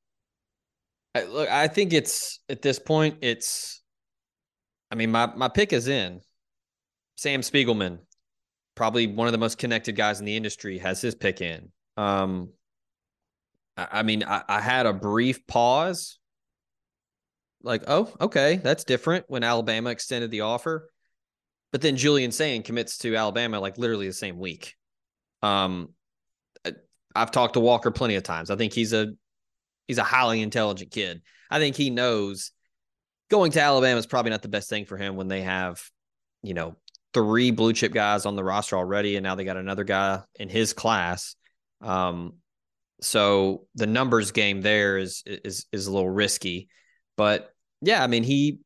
[1.15, 3.81] I, look, I think it's at this point, it's
[4.91, 6.21] I mean, my my pick is in.
[7.17, 7.99] Sam Spiegelman,
[8.75, 11.71] probably one of the most connected guys in the industry, has his pick in.
[11.97, 12.51] Um,
[13.77, 16.19] I, I mean, I, I had a brief pause.
[17.63, 20.91] Like, oh, okay, that's different when Alabama extended the offer.
[21.73, 24.75] But then Julian Sayin commits to Alabama like literally the same week.
[25.43, 25.91] Um,
[27.15, 28.51] I've talked to Walker plenty of times.
[28.51, 29.09] I think he's a
[29.87, 31.23] he's a highly intelligent kid.
[31.51, 32.53] I think he knows
[33.31, 35.83] going to Alabama is probably not the best thing for him when they have,
[36.43, 36.77] you know,
[37.15, 40.49] three blue chip guys on the roster already, and now they got another guy in
[40.49, 41.35] his class.
[41.81, 42.35] Um,
[43.01, 46.69] so the numbers game there is is is a little risky,
[47.21, 47.53] but
[47.83, 48.61] yeah, I mean he,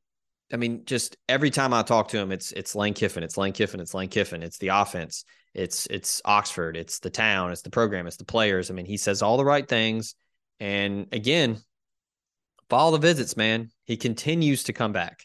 [0.53, 3.53] I mean just every time I talk to him, it's it's Lane Kiffin, it's Lane
[3.53, 7.71] Kiffin, it's Lane Kiffin, it's the offense, it's it's Oxford, it's the town, it's the
[7.71, 8.71] program, it's the players.
[8.71, 10.15] I mean he says all the right things,
[10.61, 11.59] and again,
[12.71, 13.71] follow the visits, man.
[13.87, 15.25] He continues to come back.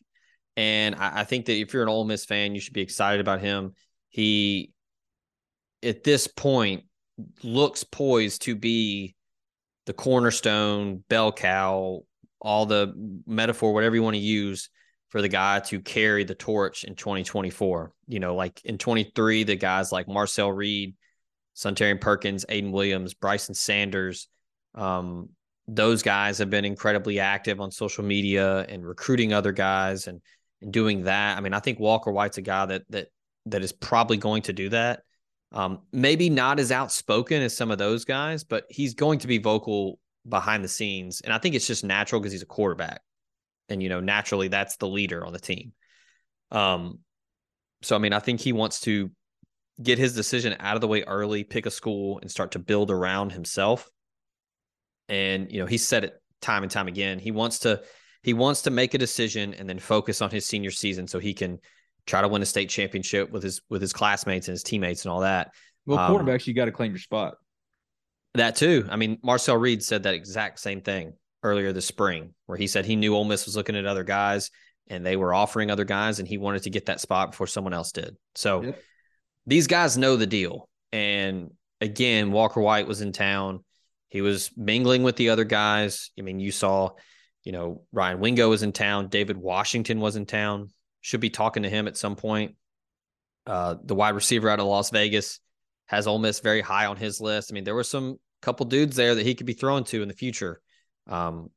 [0.58, 3.22] And I, I, think that if you're an Ole Miss fan, you should be excited
[3.22, 3.76] about him.
[4.10, 4.72] He,
[5.84, 6.86] at this point,
[7.44, 9.14] looks poised to be
[9.86, 12.02] the cornerstone, bell cow,
[12.42, 12.94] all the
[13.26, 14.70] metaphor, whatever you want to use
[15.10, 17.92] for the guy to carry the torch in 2024.
[18.08, 20.96] You know, like in 23, the guys like Marcel Reed,
[21.56, 24.28] Suntarine Perkins, Aiden Williams, Bryson Sanders,
[24.76, 25.30] um,
[25.68, 30.22] those guys have been incredibly active on social media and recruiting other guys and
[30.62, 31.38] and doing that.
[31.38, 33.08] I mean, I think Walker White's a guy that that
[33.46, 35.04] that is probably going to do that.
[35.52, 39.40] Um, maybe not as outspoken as some of those guys, but he's going to be
[39.40, 43.02] vocal behind the scenes, and I think it's just natural because he's a quarterback,
[43.68, 45.74] and you know, naturally that's the leader on the team.
[46.52, 47.00] Um,
[47.82, 49.12] so I mean, I think he wants to
[49.82, 52.92] get his decision out of the way early, pick a school, and start to build
[52.92, 53.90] around himself.
[55.08, 57.20] And you know he said it time and time again.
[57.20, 57.82] He wants to
[58.24, 61.34] he wants to make a decision and then focus on his senior season so he
[61.34, 61.60] can
[62.06, 65.12] try to win a state championship with his with his classmates and his teammates and
[65.12, 65.52] all that.
[65.86, 67.36] Well um, quarterbacks you got to claim your spot
[68.36, 71.14] that too i mean marcel reed said that exact same thing
[71.44, 74.52] earlier this spring where he said he knew Ole Miss was looking at other guys
[74.88, 77.74] and they were offering other guys and he wanted to get that spot before someone
[77.74, 78.82] else did so yep.
[79.48, 83.64] these guys know the deal and again walker white was in town
[84.10, 86.12] he was mingling with the other guys.
[86.18, 86.92] I mean, you saw,
[87.44, 89.08] you know, Ryan Wingo was in town.
[89.08, 90.72] David Washington was in town.
[91.02, 92.56] Should be talking to him at some point.
[93.46, 95.40] Uh, the wide receiver out of Las Vegas
[95.90, 97.52] has Ole Miss very high on his list.
[97.52, 100.08] I mean, there were some couple dudes there that he could be thrown to in
[100.08, 100.62] the future.
[101.08, 101.50] Um,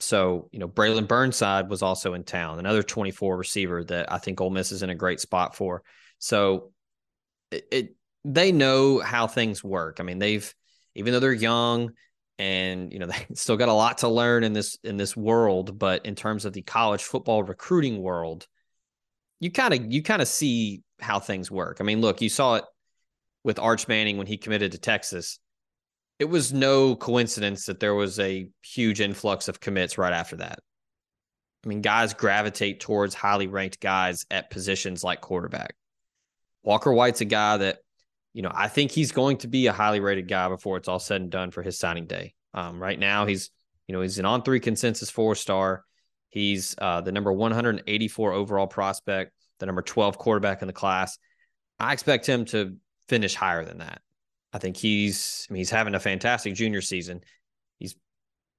[0.00, 4.40] so, you know, Braylon Burnside was also in town, another 24 receiver that I think
[4.40, 5.82] Ole Miss is in a great spot for.
[6.18, 6.72] So
[7.50, 9.98] it, it they know how things work.
[10.00, 10.52] I mean, they've
[10.94, 11.92] even though they're young
[12.38, 15.78] and you know they still got a lot to learn in this in this world
[15.78, 18.46] but in terms of the college football recruiting world
[19.40, 22.56] you kind of you kind of see how things work i mean look you saw
[22.56, 22.64] it
[23.44, 25.38] with arch manning when he committed to texas
[26.18, 30.58] it was no coincidence that there was a huge influx of commits right after that
[31.64, 35.74] i mean guys gravitate towards highly ranked guys at positions like quarterback
[36.62, 37.78] walker white's a guy that
[38.34, 40.98] you know, I think he's going to be a highly rated guy before it's all
[40.98, 42.34] said and done for his signing day.
[42.52, 43.50] Um, right now, he's
[43.86, 45.84] you know he's an on three consensus four star.
[46.30, 49.30] He's uh, the number 184 overall prospect
[49.60, 51.16] the number 12 quarterback in the class.
[51.78, 52.76] I expect him to
[53.08, 54.02] finish higher than that.
[54.52, 57.20] I think he's I mean, he's having a fantastic junior season.
[57.78, 57.96] He's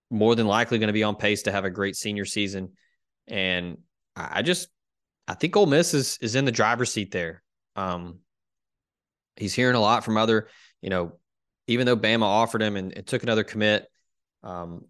[0.10, 2.74] more than likely going to be on pace to have a great senior season.
[3.28, 3.78] And
[4.16, 4.70] I just
[5.28, 7.42] I think Ole Miss is is in the driver's seat there.
[7.76, 8.20] Um,
[9.36, 10.48] he's hearing a lot from other,
[10.82, 11.14] you know,
[11.68, 13.88] even though Bama offered him and, took another commit,
[14.44, 14.86] um,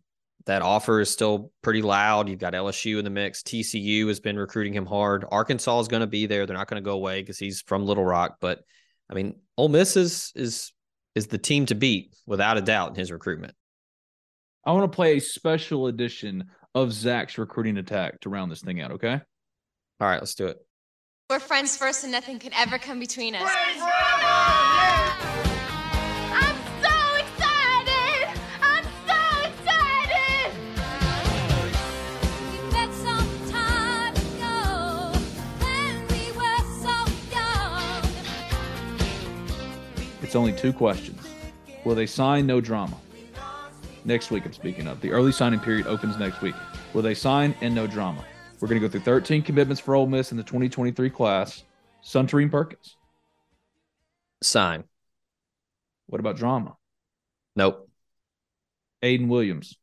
[0.45, 2.30] that offer is still pretty loud.
[2.30, 3.41] You've got LSU in the mix.
[3.41, 5.26] TCU has been recruiting him hard.
[5.32, 6.45] Arkansas is going to be there.
[6.45, 8.38] They're not going to go away because he's from Little Rock.
[8.39, 8.60] But
[9.10, 10.72] I mean, Ole Miss is is
[11.16, 13.53] is the team to beat without a doubt in his recruitment.
[14.66, 18.82] I want to play a special edition of Zach's recruiting attack to round this thing
[18.82, 18.91] out.
[18.91, 19.22] Okay.
[20.01, 20.58] All right, let's do it.
[21.30, 24.74] We're friends first, and nothing can ever come between us.
[40.36, 41.25] It's only two questions.
[41.86, 42.97] Will they sign no drama?
[44.03, 44.99] Next week, I'm speaking of.
[44.99, 46.55] The early signing period opens next week.
[46.93, 48.21] Will they sign and no drama?
[48.59, 51.63] We're going to go through 13 commitments for Ole Miss in the 2023 class.
[52.03, 52.97] Suntarine Perkins.
[54.43, 54.83] Sign.
[56.07, 56.75] What about drama?
[57.55, 57.89] Nope.
[59.01, 59.77] Aiden Williams.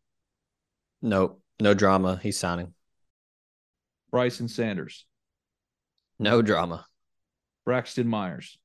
[1.00, 1.40] Nope.
[1.60, 2.20] No drama.
[2.22, 2.74] He's signing.
[4.10, 5.06] Bryson Sanders.
[6.18, 6.84] No drama.
[7.64, 8.58] Braxton Myers.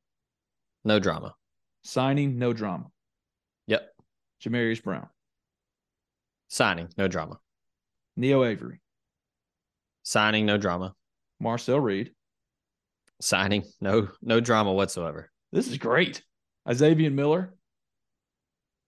[0.83, 1.33] No drama.
[1.83, 2.87] Signing, no drama.
[3.67, 3.89] Yep.
[4.43, 5.07] Jamarius Brown.
[6.47, 6.89] Signing.
[6.97, 7.39] No drama.
[8.15, 8.81] Neo Avery.
[10.03, 10.45] Signing.
[10.45, 10.93] No drama.
[11.39, 12.11] Marcel Reed.
[13.21, 13.63] Signing.
[13.81, 15.31] No no drama whatsoever.
[15.51, 16.23] This is great.
[16.71, 17.53] Xavier Miller.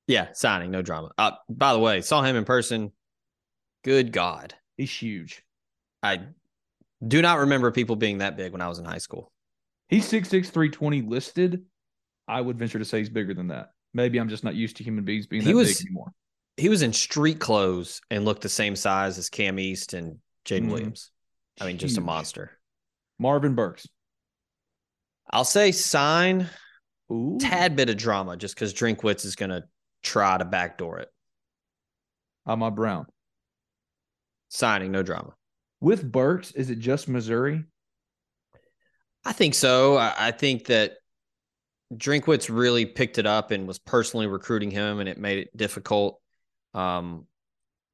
[0.07, 0.71] Yeah, signing.
[0.71, 1.11] No drama.
[1.17, 2.91] Uh, by the way, saw him in person.
[3.83, 4.53] Good God.
[4.75, 5.43] He's huge.
[6.01, 6.21] I
[7.05, 9.31] do not remember people being that big when I was in high school.
[9.87, 11.65] He's 6'6, 320 listed.
[12.29, 13.71] I would venture to say he's bigger than that.
[13.93, 16.13] Maybe I'm just not used to human beings being that was- big anymore.
[16.57, 20.65] He was in street clothes and looked the same size as Cam East and Jaden
[20.65, 20.71] Mhm.
[20.71, 21.11] Williams.
[21.59, 22.51] I mean, just a monster.
[23.17, 23.87] Marvin Burks.
[25.31, 26.49] I'll say sign
[27.11, 27.37] Ooh.
[27.39, 29.63] tad bit of drama just because Drinkwitz is going to
[30.03, 31.09] try to backdoor it.
[32.45, 33.05] I'm a Brown.
[34.49, 35.33] Signing, no drama.
[35.79, 37.63] With Burks, is it just Missouri?
[39.23, 39.95] I think so.
[39.97, 40.97] I, I think that
[41.93, 46.19] Drinkwitz really picked it up and was personally recruiting him, and it made it difficult.
[46.73, 47.25] Um,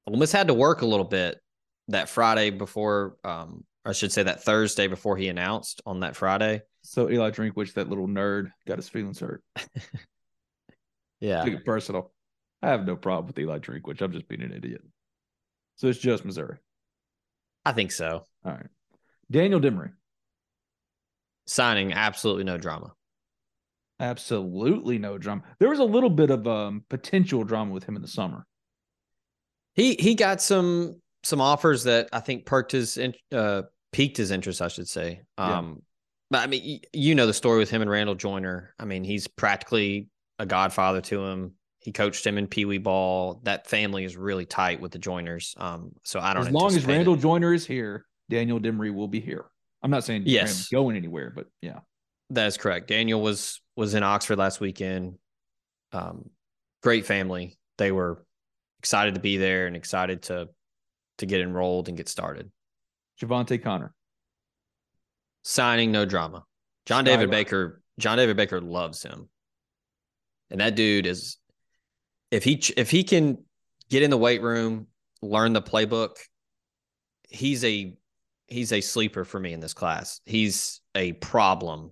[0.06, 1.40] Ole Miss had to work a little bit
[1.88, 6.62] that Friday before, um, I should say that Thursday before he announced on that Friday.
[6.82, 9.44] So Eli Drinkwitz, that little nerd, got his feelings hurt.
[11.20, 11.44] Yeah.
[11.44, 12.12] Took it personal.
[12.62, 14.02] I have no problem with Eli Drinkwitz.
[14.02, 14.82] I'm just being an idiot.
[15.76, 16.58] So it's just Missouri.
[17.66, 18.24] I think so.
[18.46, 18.68] All right.
[19.30, 19.92] Daniel Demery.
[21.48, 22.94] Signing, absolutely no drama.
[24.00, 25.44] Absolutely no drama.
[25.60, 28.46] There was a little bit of um, potential drama with him in the summer.
[29.74, 34.32] He he got some some offers that I think perked his in- uh piqued his
[34.32, 35.22] interest, I should say.
[35.38, 35.58] Yeah.
[35.60, 35.82] Um
[36.30, 38.74] but I mean y- you know the story with him and Randall Joyner.
[38.80, 41.54] I mean, he's practically a godfather to him.
[41.80, 43.42] He coached him in Pee Wee ball.
[43.44, 45.60] That family is really tight with the Joyners.
[45.62, 46.96] Um, so I don't As long as anticipate it.
[46.98, 49.46] Randall Joyner is here, Daniel Demery will be here.
[49.84, 50.68] I'm not saying Yes.
[50.70, 51.80] Going anywhere, but yeah.
[52.32, 52.88] That is correct.
[52.88, 55.18] Daniel was was in Oxford last weekend.
[55.92, 56.30] Um,
[56.82, 57.58] great family.
[57.78, 58.26] They were
[58.80, 60.50] excited to be there and excited to
[61.20, 62.52] to get enrolled and get started.
[63.22, 63.94] Javante Connor.
[65.44, 66.44] Signing, no drama.
[66.86, 67.82] John David Baker.
[68.00, 69.30] John David Baker loves him,
[70.50, 71.38] and that dude is.
[72.32, 73.38] If he if he can
[73.90, 74.88] get in the weight room,
[75.22, 76.18] learn the playbook,
[77.30, 77.96] he's a
[78.48, 80.22] he's a sleeper for me in this class.
[80.26, 81.92] He's a problem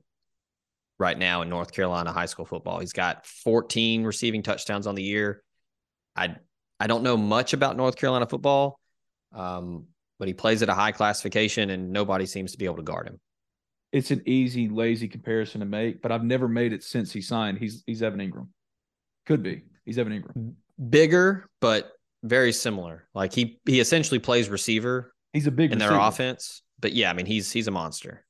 [1.03, 2.79] right now in North Carolina high school football.
[2.79, 5.43] He's got 14 receiving touchdowns on the year.
[6.15, 6.37] I
[6.79, 8.79] I don't know much about North Carolina football,
[9.33, 9.87] um,
[10.17, 13.07] but he plays at a high classification, and nobody seems to be able to guard
[13.07, 13.19] him.
[13.91, 17.59] It's an easy, lazy comparison to make, but I've never made it since he signed.
[17.59, 18.47] He's he's Evan Engram.
[19.25, 19.63] Could be.
[19.85, 20.53] He's Evan Engram.
[20.89, 21.91] Bigger, but
[22.23, 23.07] very similar.
[23.13, 26.61] Like he he essentially plays receiver He's a big in their offense.
[26.79, 28.23] But yeah, I mean he's he's a monster.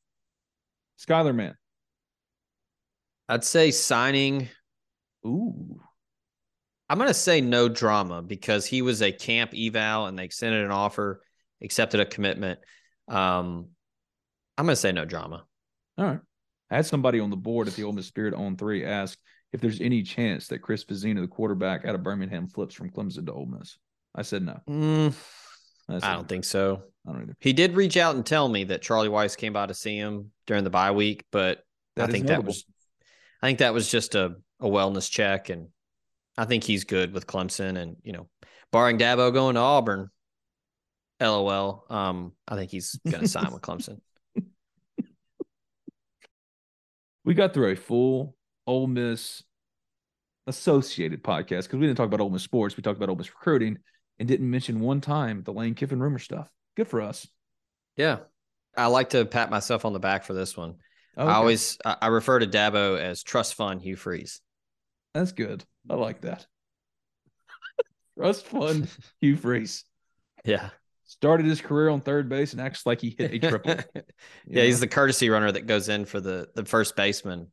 [1.00, 1.56] Skyler Man.
[3.30, 4.50] I'd say signing.
[5.26, 5.80] Ooh.
[6.90, 10.72] I'm gonna say no drama because he was a camp eval and they extended an
[10.72, 11.24] offer,
[11.64, 12.60] accepted a commitment.
[13.08, 13.70] Um,
[14.58, 15.46] I'm gonna say no drama.
[15.98, 16.20] All right.
[16.70, 19.18] I had somebody on the board at the Ole Miss Spirit on three ask
[19.54, 23.26] if there's any chance that Chris Vizzina, the quarterback out of Birmingham, flips from Clemson
[23.28, 23.78] to Ole Miss.
[24.16, 24.60] I said no.
[24.70, 25.16] Mm,
[25.90, 26.84] I, said I don't think so.
[27.08, 27.36] I don't either.
[27.40, 30.32] He did reach out and tell me that Charlie Weis came by to see him
[30.48, 31.64] during the bye week, but
[31.96, 32.66] That I think that was
[33.44, 35.68] I think that was just a, a wellness check and
[36.38, 38.30] I think he's good with Clemson and you know,
[38.72, 40.10] barring Dabo going to Auburn,
[41.20, 41.86] LOL.
[41.90, 44.00] Um, I think he's gonna sign with Clemson.
[47.26, 48.36] We got through a full
[48.68, 49.44] Ole Miss
[50.46, 52.76] associated podcast because we didn't talk about Ole Miss sports.
[52.76, 53.78] We talked about Ole Miss recruiting
[54.20, 56.50] and didn't mention one time the Lane Kiffin rumor stuff.
[56.76, 57.26] Good for us.
[57.96, 58.20] Yeah.
[58.76, 60.76] I like to pat myself on the back for this one.
[61.18, 61.32] Oh, okay.
[61.32, 64.42] I always I refer to Dabo as trust fund Hugh Freeze.
[65.14, 65.64] That's good.
[65.90, 66.46] I like that.
[68.18, 68.88] Trust fund
[69.22, 69.86] Hugh Freeze
[70.46, 70.70] Yeah.
[71.04, 73.76] started his career on third base and acts like he hit a triple.
[74.48, 77.52] yeah, he's the courtesy runner that goes in for the the first baseman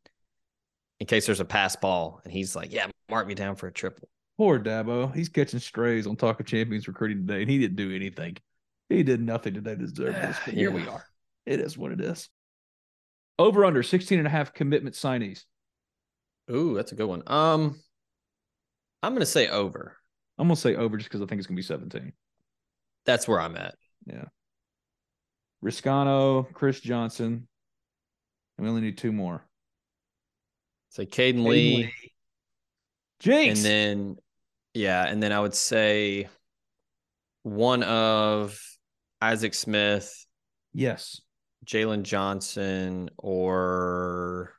[1.01, 3.73] in case there's a pass ball, and he's like, "Yeah, mark me down for a
[3.73, 5.15] triple." Poor Dabo.
[5.15, 8.37] He's catching strays on Talk of Champions recruiting today, and he didn't do anything.
[8.89, 10.37] He did nothing today to deserve this.
[10.45, 11.05] But here we are.
[11.47, 12.29] It is what it is.
[13.41, 15.45] Over under 16 and a half commitment signees.
[16.51, 17.23] Ooh, that's a good one.
[17.27, 17.81] Um,
[19.03, 19.97] I'm gonna say over.
[20.39, 22.13] I'm gonna say over just because I think it's gonna be 17.
[23.07, 23.77] That's where I'm at.
[24.05, 24.27] Yeah.
[25.65, 27.49] Reescano, Chris Johnson,
[28.59, 29.43] and we only need two more.
[30.91, 31.95] Say Caden Caden Lee, Lee.
[33.21, 33.59] Jinx.
[33.59, 34.17] and then
[34.75, 36.29] yeah, and then I would say
[37.43, 38.61] one of
[39.23, 40.27] Isaac Smith,
[40.75, 41.23] yes.
[41.67, 44.55] Jalen Johnson, or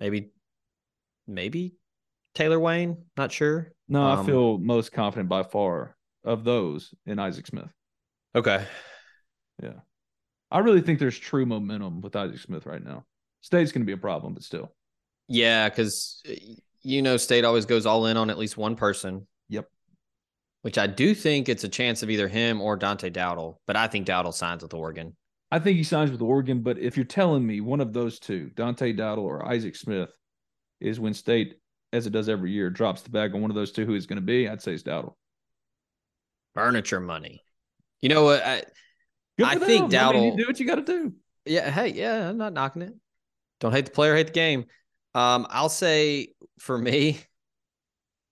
[0.00, 0.30] maybe
[1.26, 1.74] maybe
[2.34, 3.04] Taylor Wayne.
[3.16, 3.72] Not sure.
[3.88, 7.70] No, I Um, feel most confident by far of those in Isaac Smith.
[8.34, 8.64] Okay.
[9.62, 9.80] Yeah.
[10.50, 13.04] I really think there's true momentum with Isaac Smith right now.
[13.40, 14.72] State's going to be a problem, but still.
[15.28, 16.22] Yeah, because
[16.82, 19.26] you know, State always goes all in on at least one person.
[19.48, 19.68] Yep.
[20.62, 23.88] Which I do think it's a chance of either him or Dante Dowdell, but I
[23.88, 25.16] think Dowdell signs with Oregon.
[25.52, 28.50] I think he signs with Oregon, but if you're telling me one of those two,
[28.54, 30.08] Dante Dowdell or Isaac Smith,
[30.80, 31.56] is when State,
[31.92, 34.06] as it does every year, drops the bag on one of those two, who is
[34.06, 35.14] going to be, I'd say it's Dowdell.
[36.54, 37.42] Furniture money.
[38.00, 38.42] You know what?
[38.42, 38.62] I,
[39.44, 40.08] I for think them.
[40.08, 41.12] I mean, you do what you got to do.
[41.44, 42.94] yeah, hey, yeah, I'm not knocking it.
[43.60, 44.64] Don't hate the player, hate the game.
[45.14, 46.28] Um, I'll say
[46.60, 47.20] for me,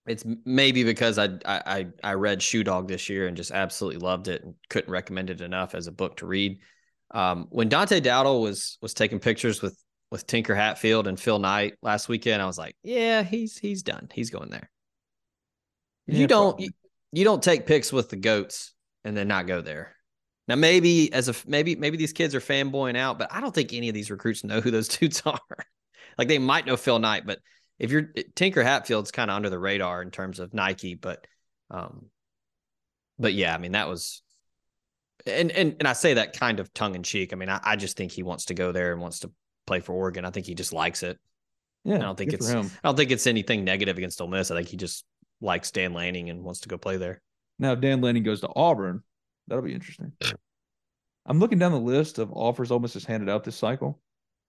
[0.06, 4.00] it's maybe because I I I I read Shoe Dog this year and just absolutely
[4.00, 6.58] loved it and couldn't recommend it enough as a book to read.
[7.12, 9.76] Um, when Dante Dowdell was was taking pictures with
[10.10, 14.08] with Tinker Hatfield and Phil Knight last weekend, I was like, yeah, he's he's done.
[14.12, 14.70] He's going there.
[16.06, 16.70] Yeah, you don't you,
[17.12, 19.96] you don't take pics with the goats and then not go there.
[20.48, 23.72] Now maybe as a maybe maybe these kids are fanboying out, but I don't think
[23.72, 25.38] any of these recruits know who those dudes are.
[26.18, 27.38] like they might know Phil Knight, but
[27.78, 31.26] if you're Tinker Hatfield's kind of under the radar in terms of Nike, but
[31.70, 32.06] um
[33.18, 34.22] but yeah, I mean that was
[35.26, 37.32] and and and I say that kind of tongue in cheek.
[37.32, 39.30] I mean, I, I just think he wants to go there and wants to
[39.66, 40.24] play for Oregon.
[40.24, 41.18] I think he just likes it.
[41.84, 41.96] Yeah.
[41.96, 42.50] I don't think it's.
[42.50, 44.50] I don't think it's anything negative against Ole Miss.
[44.50, 45.04] I think he just
[45.40, 47.20] likes Dan Lanning and wants to go play there.
[47.58, 49.02] Now, if Dan Lanning goes to Auburn,
[49.48, 50.12] that'll be interesting.
[51.26, 54.00] I'm looking down the list of offers Ole Miss has handed out this cycle,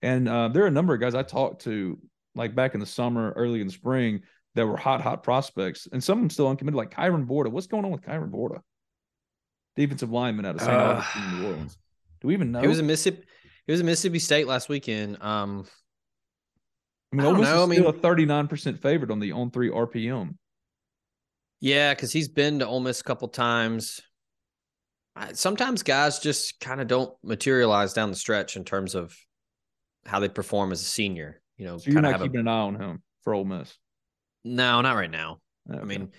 [0.02, 2.00] and uh, there are a number of guys I talked to,
[2.36, 4.22] like back in the summer, early in the spring,
[4.56, 7.52] that were hot, hot prospects, and some of them still uncommitted, like Kyron Borda.
[7.52, 8.62] What's going on with Kyron Borda?
[9.76, 10.74] Defensive lineman out of St.
[10.74, 11.78] Uh, Augustine, New Orleans.
[12.22, 12.62] Do we even know?
[12.62, 13.24] He was in Mississippi.
[13.68, 15.18] He was in Mississippi State last weekend.
[15.22, 15.66] Um,
[17.14, 19.12] I mean, I Ole don't Miss know, is I still mean- a 39 percent favorite
[19.12, 20.36] on the on three RPM.
[21.60, 24.02] yeah, because he's been to Ole Miss a couple times.
[25.34, 29.14] Sometimes guys just kind of don't materialize down the stretch in terms of
[30.06, 31.42] how they perform as a senior.
[31.58, 33.34] You know, So you're kind of not have a keeping an eye on him for
[33.34, 33.76] Ole Miss.
[34.44, 35.40] no, not right now.
[35.72, 36.12] I mean,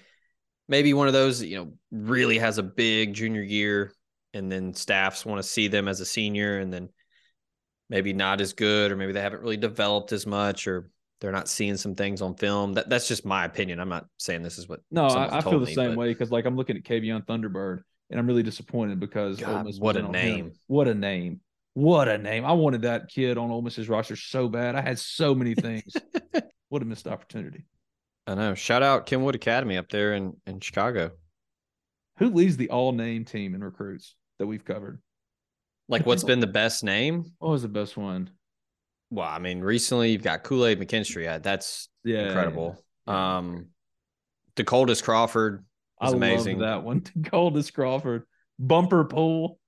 [0.69, 3.93] maybe one of those that, you know really has a big junior year,
[4.35, 6.89] and then staffs want to see them as a senior, and then
[7.89, 10.89] maybe not as good, or maybe they haven't really developed as much, or
[11.21, 12.75] they're not seeing some things on film.
[12.75, 13.81] That that's just my opinion.
[13.81, 14.81] I'm not saying this is what.
[14.91, 17.25] No, I, I feel the me, same but- way because like I'm looking at Kavion
[17.25, 20.13] Thunderbird and I'm really disappointed because God, what a on him.
[20.13, 20.53] name.
[20.67, 21.41] What a name!
[21.75, 22.45] What a name!
[22.45, 24.75] I wanted that kid on Ole Miss's roster so bad.
[24.75, 25.95] I had so many things.
[26.69, 27.65] what a missed opportunity.
[28.27, 28.55] I know.
[28.55, 31.11] Shout out Kenwood Academy up there in in Chicago.
[32.19, 35.01] Who leads the all name team in recruits that we've covered?
[35.89, 37.33] Like, what's been the best name?
[37.39, 38.31] What was the best one?
[39.11, 41.29] Well, I mean, recently you've got Kool Aid McKinstry.
[41.29, 42.83] Uh, That's Yeah, incredible.
[43.07, 43.39] yeah.
[43.39, 43.67] Um,
[44.57, 45.65] Dakotas Crawford
[46.01, 46.59] I was love amazing.
[46.61, 47.05] that one.
[47.21, 48.25] Goldest Crawford,
[48.59, 49.59] bumper pool.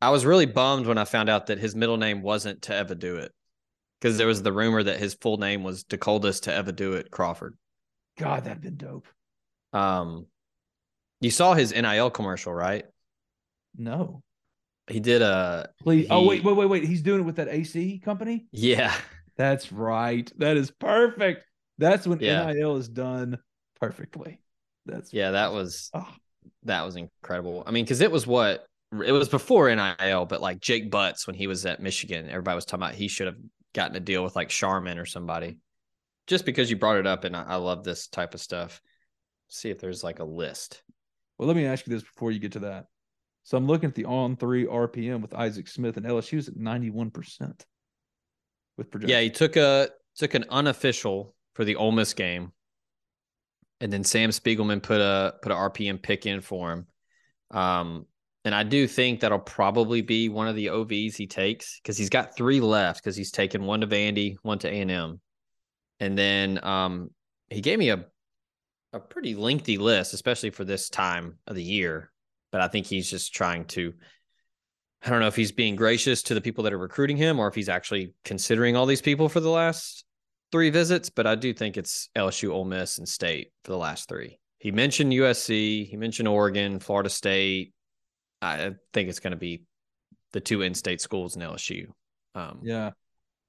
[0.00, 2.94] I was really bummed when I found out that his middle name wasn't to ever
[2.94, 3.32] Do It
[4.00, 7.10] because there was the rumor that his full name was Dakotas to ever Do It
[7.10, 7.56] Crawford.
[8.18, 9.06] God, that'd been dope.
[9.72, 10.26] Um,
[11.20, 12.84] you saw his NIL commercial, right?
[13.76, 14.22] No.
[14.88, 16.08] He did a Please.
[16.10, 16.84] oh wait, wait, wait, wait.
[16.84, 18.46] He's doing it with that AC company.
[18.52, 18.92] Yeah.
[19.36, 20.30] That's right.
[20.38, 21.44] That is perfect.
[21.78, 22.52] That's when Yeah.
[22.52, 23.38] NIL is done
[23.80, 24.40] perfectly.
[24.84, 26.08] That's Yeah, that was Oh.
[26.64, 27.62] that was incredible.
[27.66, 31.34] I mean, because it was what it was before NIL, but like Jake Butts when
[31.36, 33.38] he was at Michigan, everybody was talking about he should have
[33.74, 35.58] gotten a deal with like Charmin or somebody.
[36.26, 38.80] Just because you brought it up, and I, I love this type of stuff.
[39.48, 40.82] See if there's like a list.
[41.38, 42.86] Well, let me ask you this before you get to that.
[43.44, 47.64] So I'm looking at the on three RPM with Isaac Smith and LSU's at 91%
[48.76, 49.10] with projection.
[49.10, 52.52] Yeah, he took a took an unofficial for the Ole Miss game,
[53.80, 56.86] and then Sam Spiegelman put a put a RPM pick in for him.
[57.50, 58.06] Um,
[58.44, 62.10] and I do think that'll probably be one of the OVs he takes because he's
[62.10, 65.20] got three left because he's taken one to Vandy, one to A and M,
[66.02, 67.10] and then um,
[67.48, 68.04] he gave me a
[68.92, 72.10] a pretty lengthy list, especially for this time of the year.
[72.50, 73.94] But I think he's just trying to.
[75.02, 77.48] I don't know if he's being gracious to the people that are recruiting him or
[77.48, 80.04] if he's actually considering all these people for the last
[80.52, 84.08] three visits, but I do think it's LSU, Ole Miss, and State for the last
[84.08, 84.38] three.
[84.58, 87.72] He mentioned USC, he mentioned Oregon, Florida State.
[88.42, 89.64] I think it's going to be
[90.32, 91.86] the two in-state schools in LSU.
[92.34, 92.90] Um, Yeah.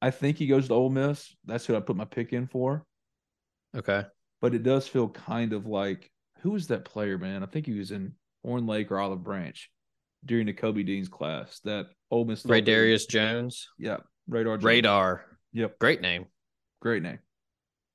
[0.04, 1.34] I think he goes to Ole Miss.
[1.45, 2.86] That's who I put my pick in for.
[3.74, 4.04] Okay.
[4.41, 7.41] But it does feel kind of like who was that player, man?
[7.41, 8.12] I think he was in
[8.43, 9.72] Horn Lake or Olive Branch
[10.26, 11.62] during the Kobe Dean's class.
[11.64, 13.70] That Ole Miss Ray Darius Jones.
[13.80, 13.99] Yeah.
[14.28, 14.66] Radar Jones.
[14.66, 15.26] Radar.
[15.54, 15.80] Yep.
[15.80, 16.26] Great name.
[16.82, 17.20] Great name.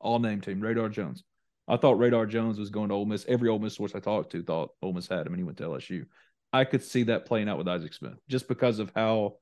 [0.01, 0.61] All name team.
[0.63, 1.25] Radar Jones.
[1.69, 3.27] I thought Radar Jones was going to Ole Miss.
[3.29, 5.59] Every Ole Miss source I talked to thought Ole Miss had him, and he went
[5.59, 6.07] to LSU.
[6.55, 9.35] I could see that playing out with Isaac Smith just because of how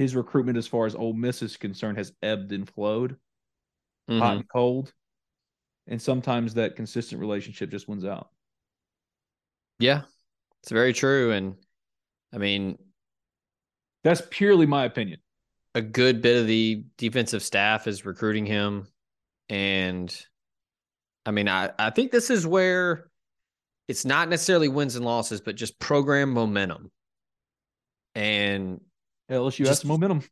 [0.00, 3.18] his recruitment, as far as Ole Miss is concerned, has ebbed and flowed,
[4.08, 4.36] hot Mhm.
[4.36, 4.94] and cold,
[5.86, 8.30] and sometimes that consistent relationship just wins out.
[9.78, 10.04] Yeah,
[10.62, 11.32] it's very true.
[11.32, 11.62] And
[12.32, 12.78] I mean,
[14.02, 15.20] That's purely my opinion.
[15.74, 18.88] a good bit of the defensive staff is recruiting him.
[19.50, 20.10] And
[21.26, 23.10] I mean, I, I think this is where
[23.86, 26.90] it's not necessarily wins and losses, but just program momentum.
[28.14, 28.80] And
[29.30, 30.22] LSU has Just- some momentum.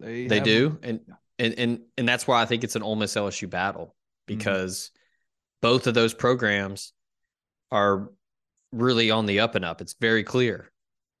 [0.00, 0.78] They they have- do.
[0.82, 1.00] And,
[1.38, 4.38] and and and that's why I think it's an Ole Miss LSU battle mm-hmm.
[4.38, 4.90] because
[5.62, 6.92] both of those programs
[7.70, 8.10] are
[8.72, 9.80] really on the up and up.
[9.80, 10.70] It's very clear.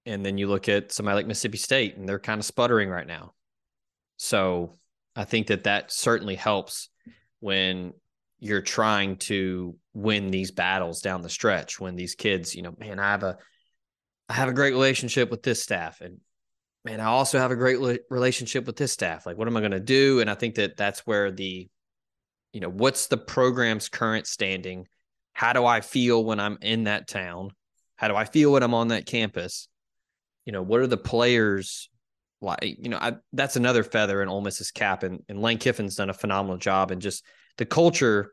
[0.06, 3.06] And then you look at somebody like Mississippi State, and they're kind of sputtering right
[3.06, 3.34] now.
[4.16, 4.78] So
[5.14, 6.88] I think that that certainly helps
[7.40, 7.92] when
[8.40, 11.78] you're trying to win these battles down the stretch.
[11.78, 13.36] When these kids, you know, man, I have a,
[14.28, 16.18] I have a great relationship with this staff, and
[16.84, 19.26] man, I also have a great relationship with this staff.
[19.26, 20.20] Like, what am I going to do?
[20.20, 21.68] And I think that that's where the,
[22.52, 24.86] you know, what's the program's current standing?
[25.32, 27.50] How do I feel when I'm in that town?
[27.96, 29.68] How do I feel when I'm on that campus?
[30.46, 31.90] You know, what are the players
[32.40, 32.62] like?
[32.62, 36.10] You know, I, that's another feather in Ole Miss's cap, and, and Lane Kiffin's done
[36.10, 37.24] a phenomenal job, and just
[37.58, 38.32] the culture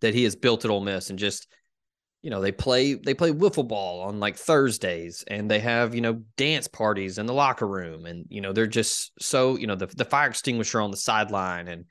[0.00, 1.46] that he has built at Ole Miss, and just
[2.24, 6.00] you know they play they play wiffle ball on like Thursdays and they have you
[6.00, 9.74] know dance parties in the locker room and you know they're just so you know
[9.74, 11.84] the the fire extinguisher on the sideline and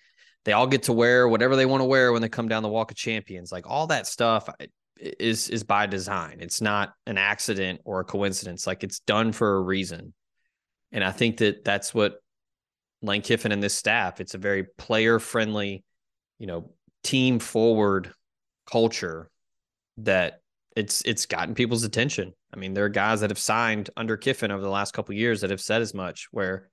[0.44, 2.70] they all get to wear whatever they want to wear when they come down the
[2.70, 3.52] walk of champions.
[3.52, 4.50] Like all that stuff
[5.00, 6.38] is is by design.
[6.40, 8.66] It's not an accident or a coincidence.
[8.66, 10.16] Like it's done for a reason.
[10.92, 12.16] And i think that that's what
[13.04, 15.84] Lane Kiffin and this staff it's a very player friendly
[16.40, 16.72] you know
[17.04, 18.12] team forward
[18.66, 19.30] culture
[19.98, 20.42] that
[20.76, 22.34] it's it's gotten people's attention.
[22.54, 25.42] I mean, there are guys that have signed under Kiffin over the last couple years
[25.42, 26.28] that have said as much.
[26.32, 26.70] Where,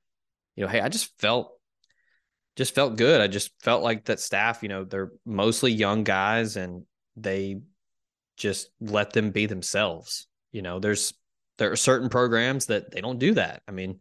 [0.57, 1.53] you know, hey, I just felt
[2.57, 3.21] just felt good.
[3.21, 4.63] I just felt like that staff.
[4.63, 6.85] You know, they're mostly young guys, and
[7.17, 7.61] they
[8.37, 10.27] just let them be themselves.
[10.53, 11.13] You know, there's
[11.59, 13.63] there are certain programs that they don't do that.
[13.69, 14.01] I mean,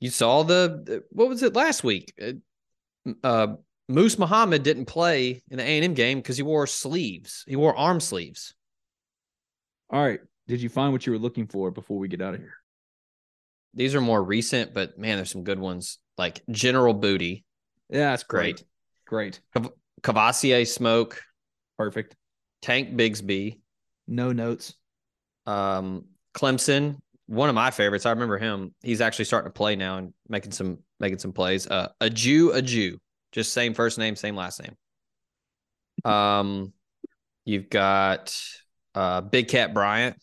[0.00, 2.14] you saw the the- what was it last week?
[2.20, 2.32] Uh,
[3.24, 3.56] Uh,
[3.88, 7.44] Moose Muhammad didn't play in the A and M game because he wore sleeves.
[7.46, 8.54] He wore arm sleeves.
[9.90, 10.20] All right.
[10.48, 12.54] Did you find what you were looking for before we get out of here?
[13.74, 17.44] These are more recent, but man, there's some good ones like General Booty,
[17.88, 18.62] Yeah, that's great.
[19.06, 19.40] great.
[19.54, 19.72] Cav-
[20.02, 21.20] Kavosiey Smoke,
[21.78, 22.14] Perfect.
[22.60, 23.60] Tank Bigsby,
[24.06, 24.74] No notes.
[25.46, 26.04] um,
[26.34, 26.98] Clemson.
[27.26, 28.04] One of my favorites.
[28.04, 28.74] I remember him.
[28.82, 31.66] He's actually starting to play now and making some making some plays.
[31.66, 32.98] Uh, Ajou, a Jew,
[33.32, 34.76] just same first name, same last name.
[36.10, 36.72] Um,
[37.44, 38.36] you've got
[38.94, 40.16] uh, Big Cat Bryant.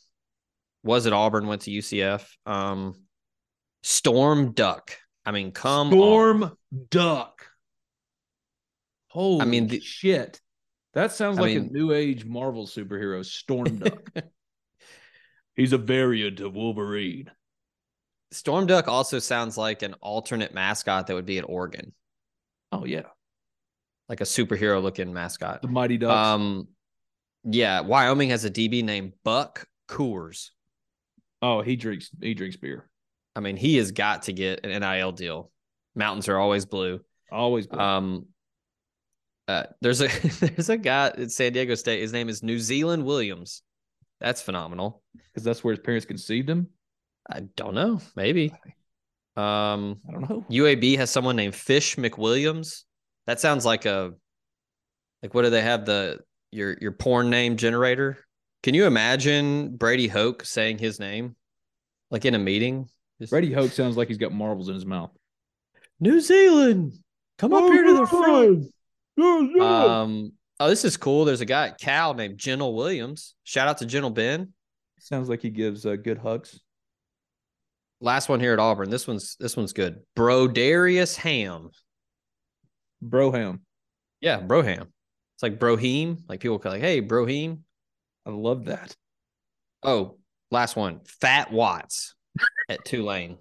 [0.82, 2.26] Was at Auburn, went to UCF.
[2.45, 2.95] Um,
[3.84, 4.95] Storm Duck.
[5.26, 5.93] I mean, come on.
[5.93, 6.57] Storm
[6.89, 7.45] Duck.
[9.10, 10.39] Holy I mean, the- shit.
[10.93, 14.10] That sounds I like a new age Marvel superhero, Storm Duck.
[15.55, 17.30] He's a variant of Wolverine.
[18.32, 21.93] Storm Duck also sounds like an alternate mascot that would be at Oregon,
[22.72, 23.03] Oh yeah,
[24.07, 25.61] like a superhero looking mascot.
[25.61, 26.28] the Mighty Ducks.
[26.28, 26.67] Um,
[27.43, 30.49] yeah, Wyoming has a DB named Buck Coors.
[31.41, 32.09] oh, he drinks.
[32.22, 32.89] He drinks beer.
[33.36, 35.51] I mean, he has got to get an NIL deal.
[35.95, 36.99] Mountains are always blue.
[37.32, 37.67] Always.
[37.67, 37.80] Blue.
[37.80, 38.26] Um,
[39.47, 40.07] uh, there's a
[40.41, 42.01] there's a guy at San Diego State.
[42.01, 43.63] His name is New Zealand Williams.
[44.20, 45.01] That's phenomenal.
[45.15, 46.67] Because that's where his parents conceived him.
[47.30, 48.01] I don't know.
[48.15, 48.53] Maybe.
[49.39, 50.45] Um, I don't know.
[50.49, 52.83] UAB has someone named Fish McWilliams.
[53.27, 54.13] That sounds like a
[55.23, 56.19] like what do they have the
[56.51, 58.17] your your porn name generator?
[58.63, 61.35] Can you imagine Brady Hoke saying his name
[62.11, 62.89] like in a meeting?
[63.19, 65.11] Just, Brady Hoke sounds like he's got marbles in his mouth.
[65.99, 66.93] New Zealand,
[67.37, 68.73] come up here to the front.
[69.61, 71.25] Um, oh, this is cool.
[71.25, 73.35] There's a guy at Cal named Gentle Williams.
[73.43, 74.53] Shout out to Gentle Ben.
[74.99, 76.59] Sounds like he gives uh, good hugs.
[78.02, 78.89] Last one here at Auburn.
[78.89, 80.00] This one's this one's good.
[80.16, 81.70] Brodarius Ham.
[83.04, 83.60] Broham.
[84.22, 84.88] Yeah, Broham.
[85.36, 86.20] It's like Brohim.
[86.28, 87.60] Like people call like, hey, Brohim.
[88.26, 88.95] I love that.
[89.84, 90.18] Oh,
[90.52, 91.02] last one.
[91.06, 92.16] Phat Watts
[92.70, 93.38] at Tulane.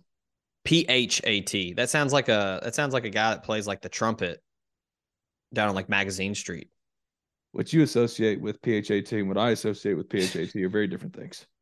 [0.65, 1.73] P H A T.
[1.75, 4.41] That sounds like a that sounds like a guy that plays like the trumpet
[5.55, 6.69] down on like Magazine Street.
[7.53, 11.47] What you associate with PHAT and what I associate with PHAT are very different things.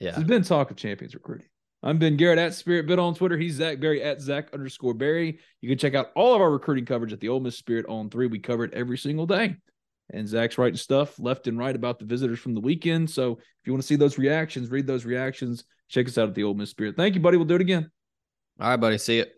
[0.00, 0.12] Yeah.
[0.12, 1.48] There's been Talk of Champions Recruiting.
[1.82, 3.38] I'm Ben Garrett at Spirit Bit on Twitter.
[3.38, 5.38] He's Zach Berry at Zach underscore Berry.
[5.60, 8.10] You can check out all of our recruiting coverage at the Ole Miss Spirit on
[8.10, 8.26] three.
[8.26, 9.56] We cover it every single day.
[10.10, 13.10] And Zach's writing stuff left and right about the visitors from the weekend.
[13.10, 16.34] So if you want to see those reactions, read those reactions, check us out at
[16.34, 16.96] the Ole Miss Spirit.
[16.96, 17.36] Thank you, buddy.
[17.36, 17.90] We'll do it again.
[18.60, 18.98] All right, buddy.
[18.98, 19.37] See it.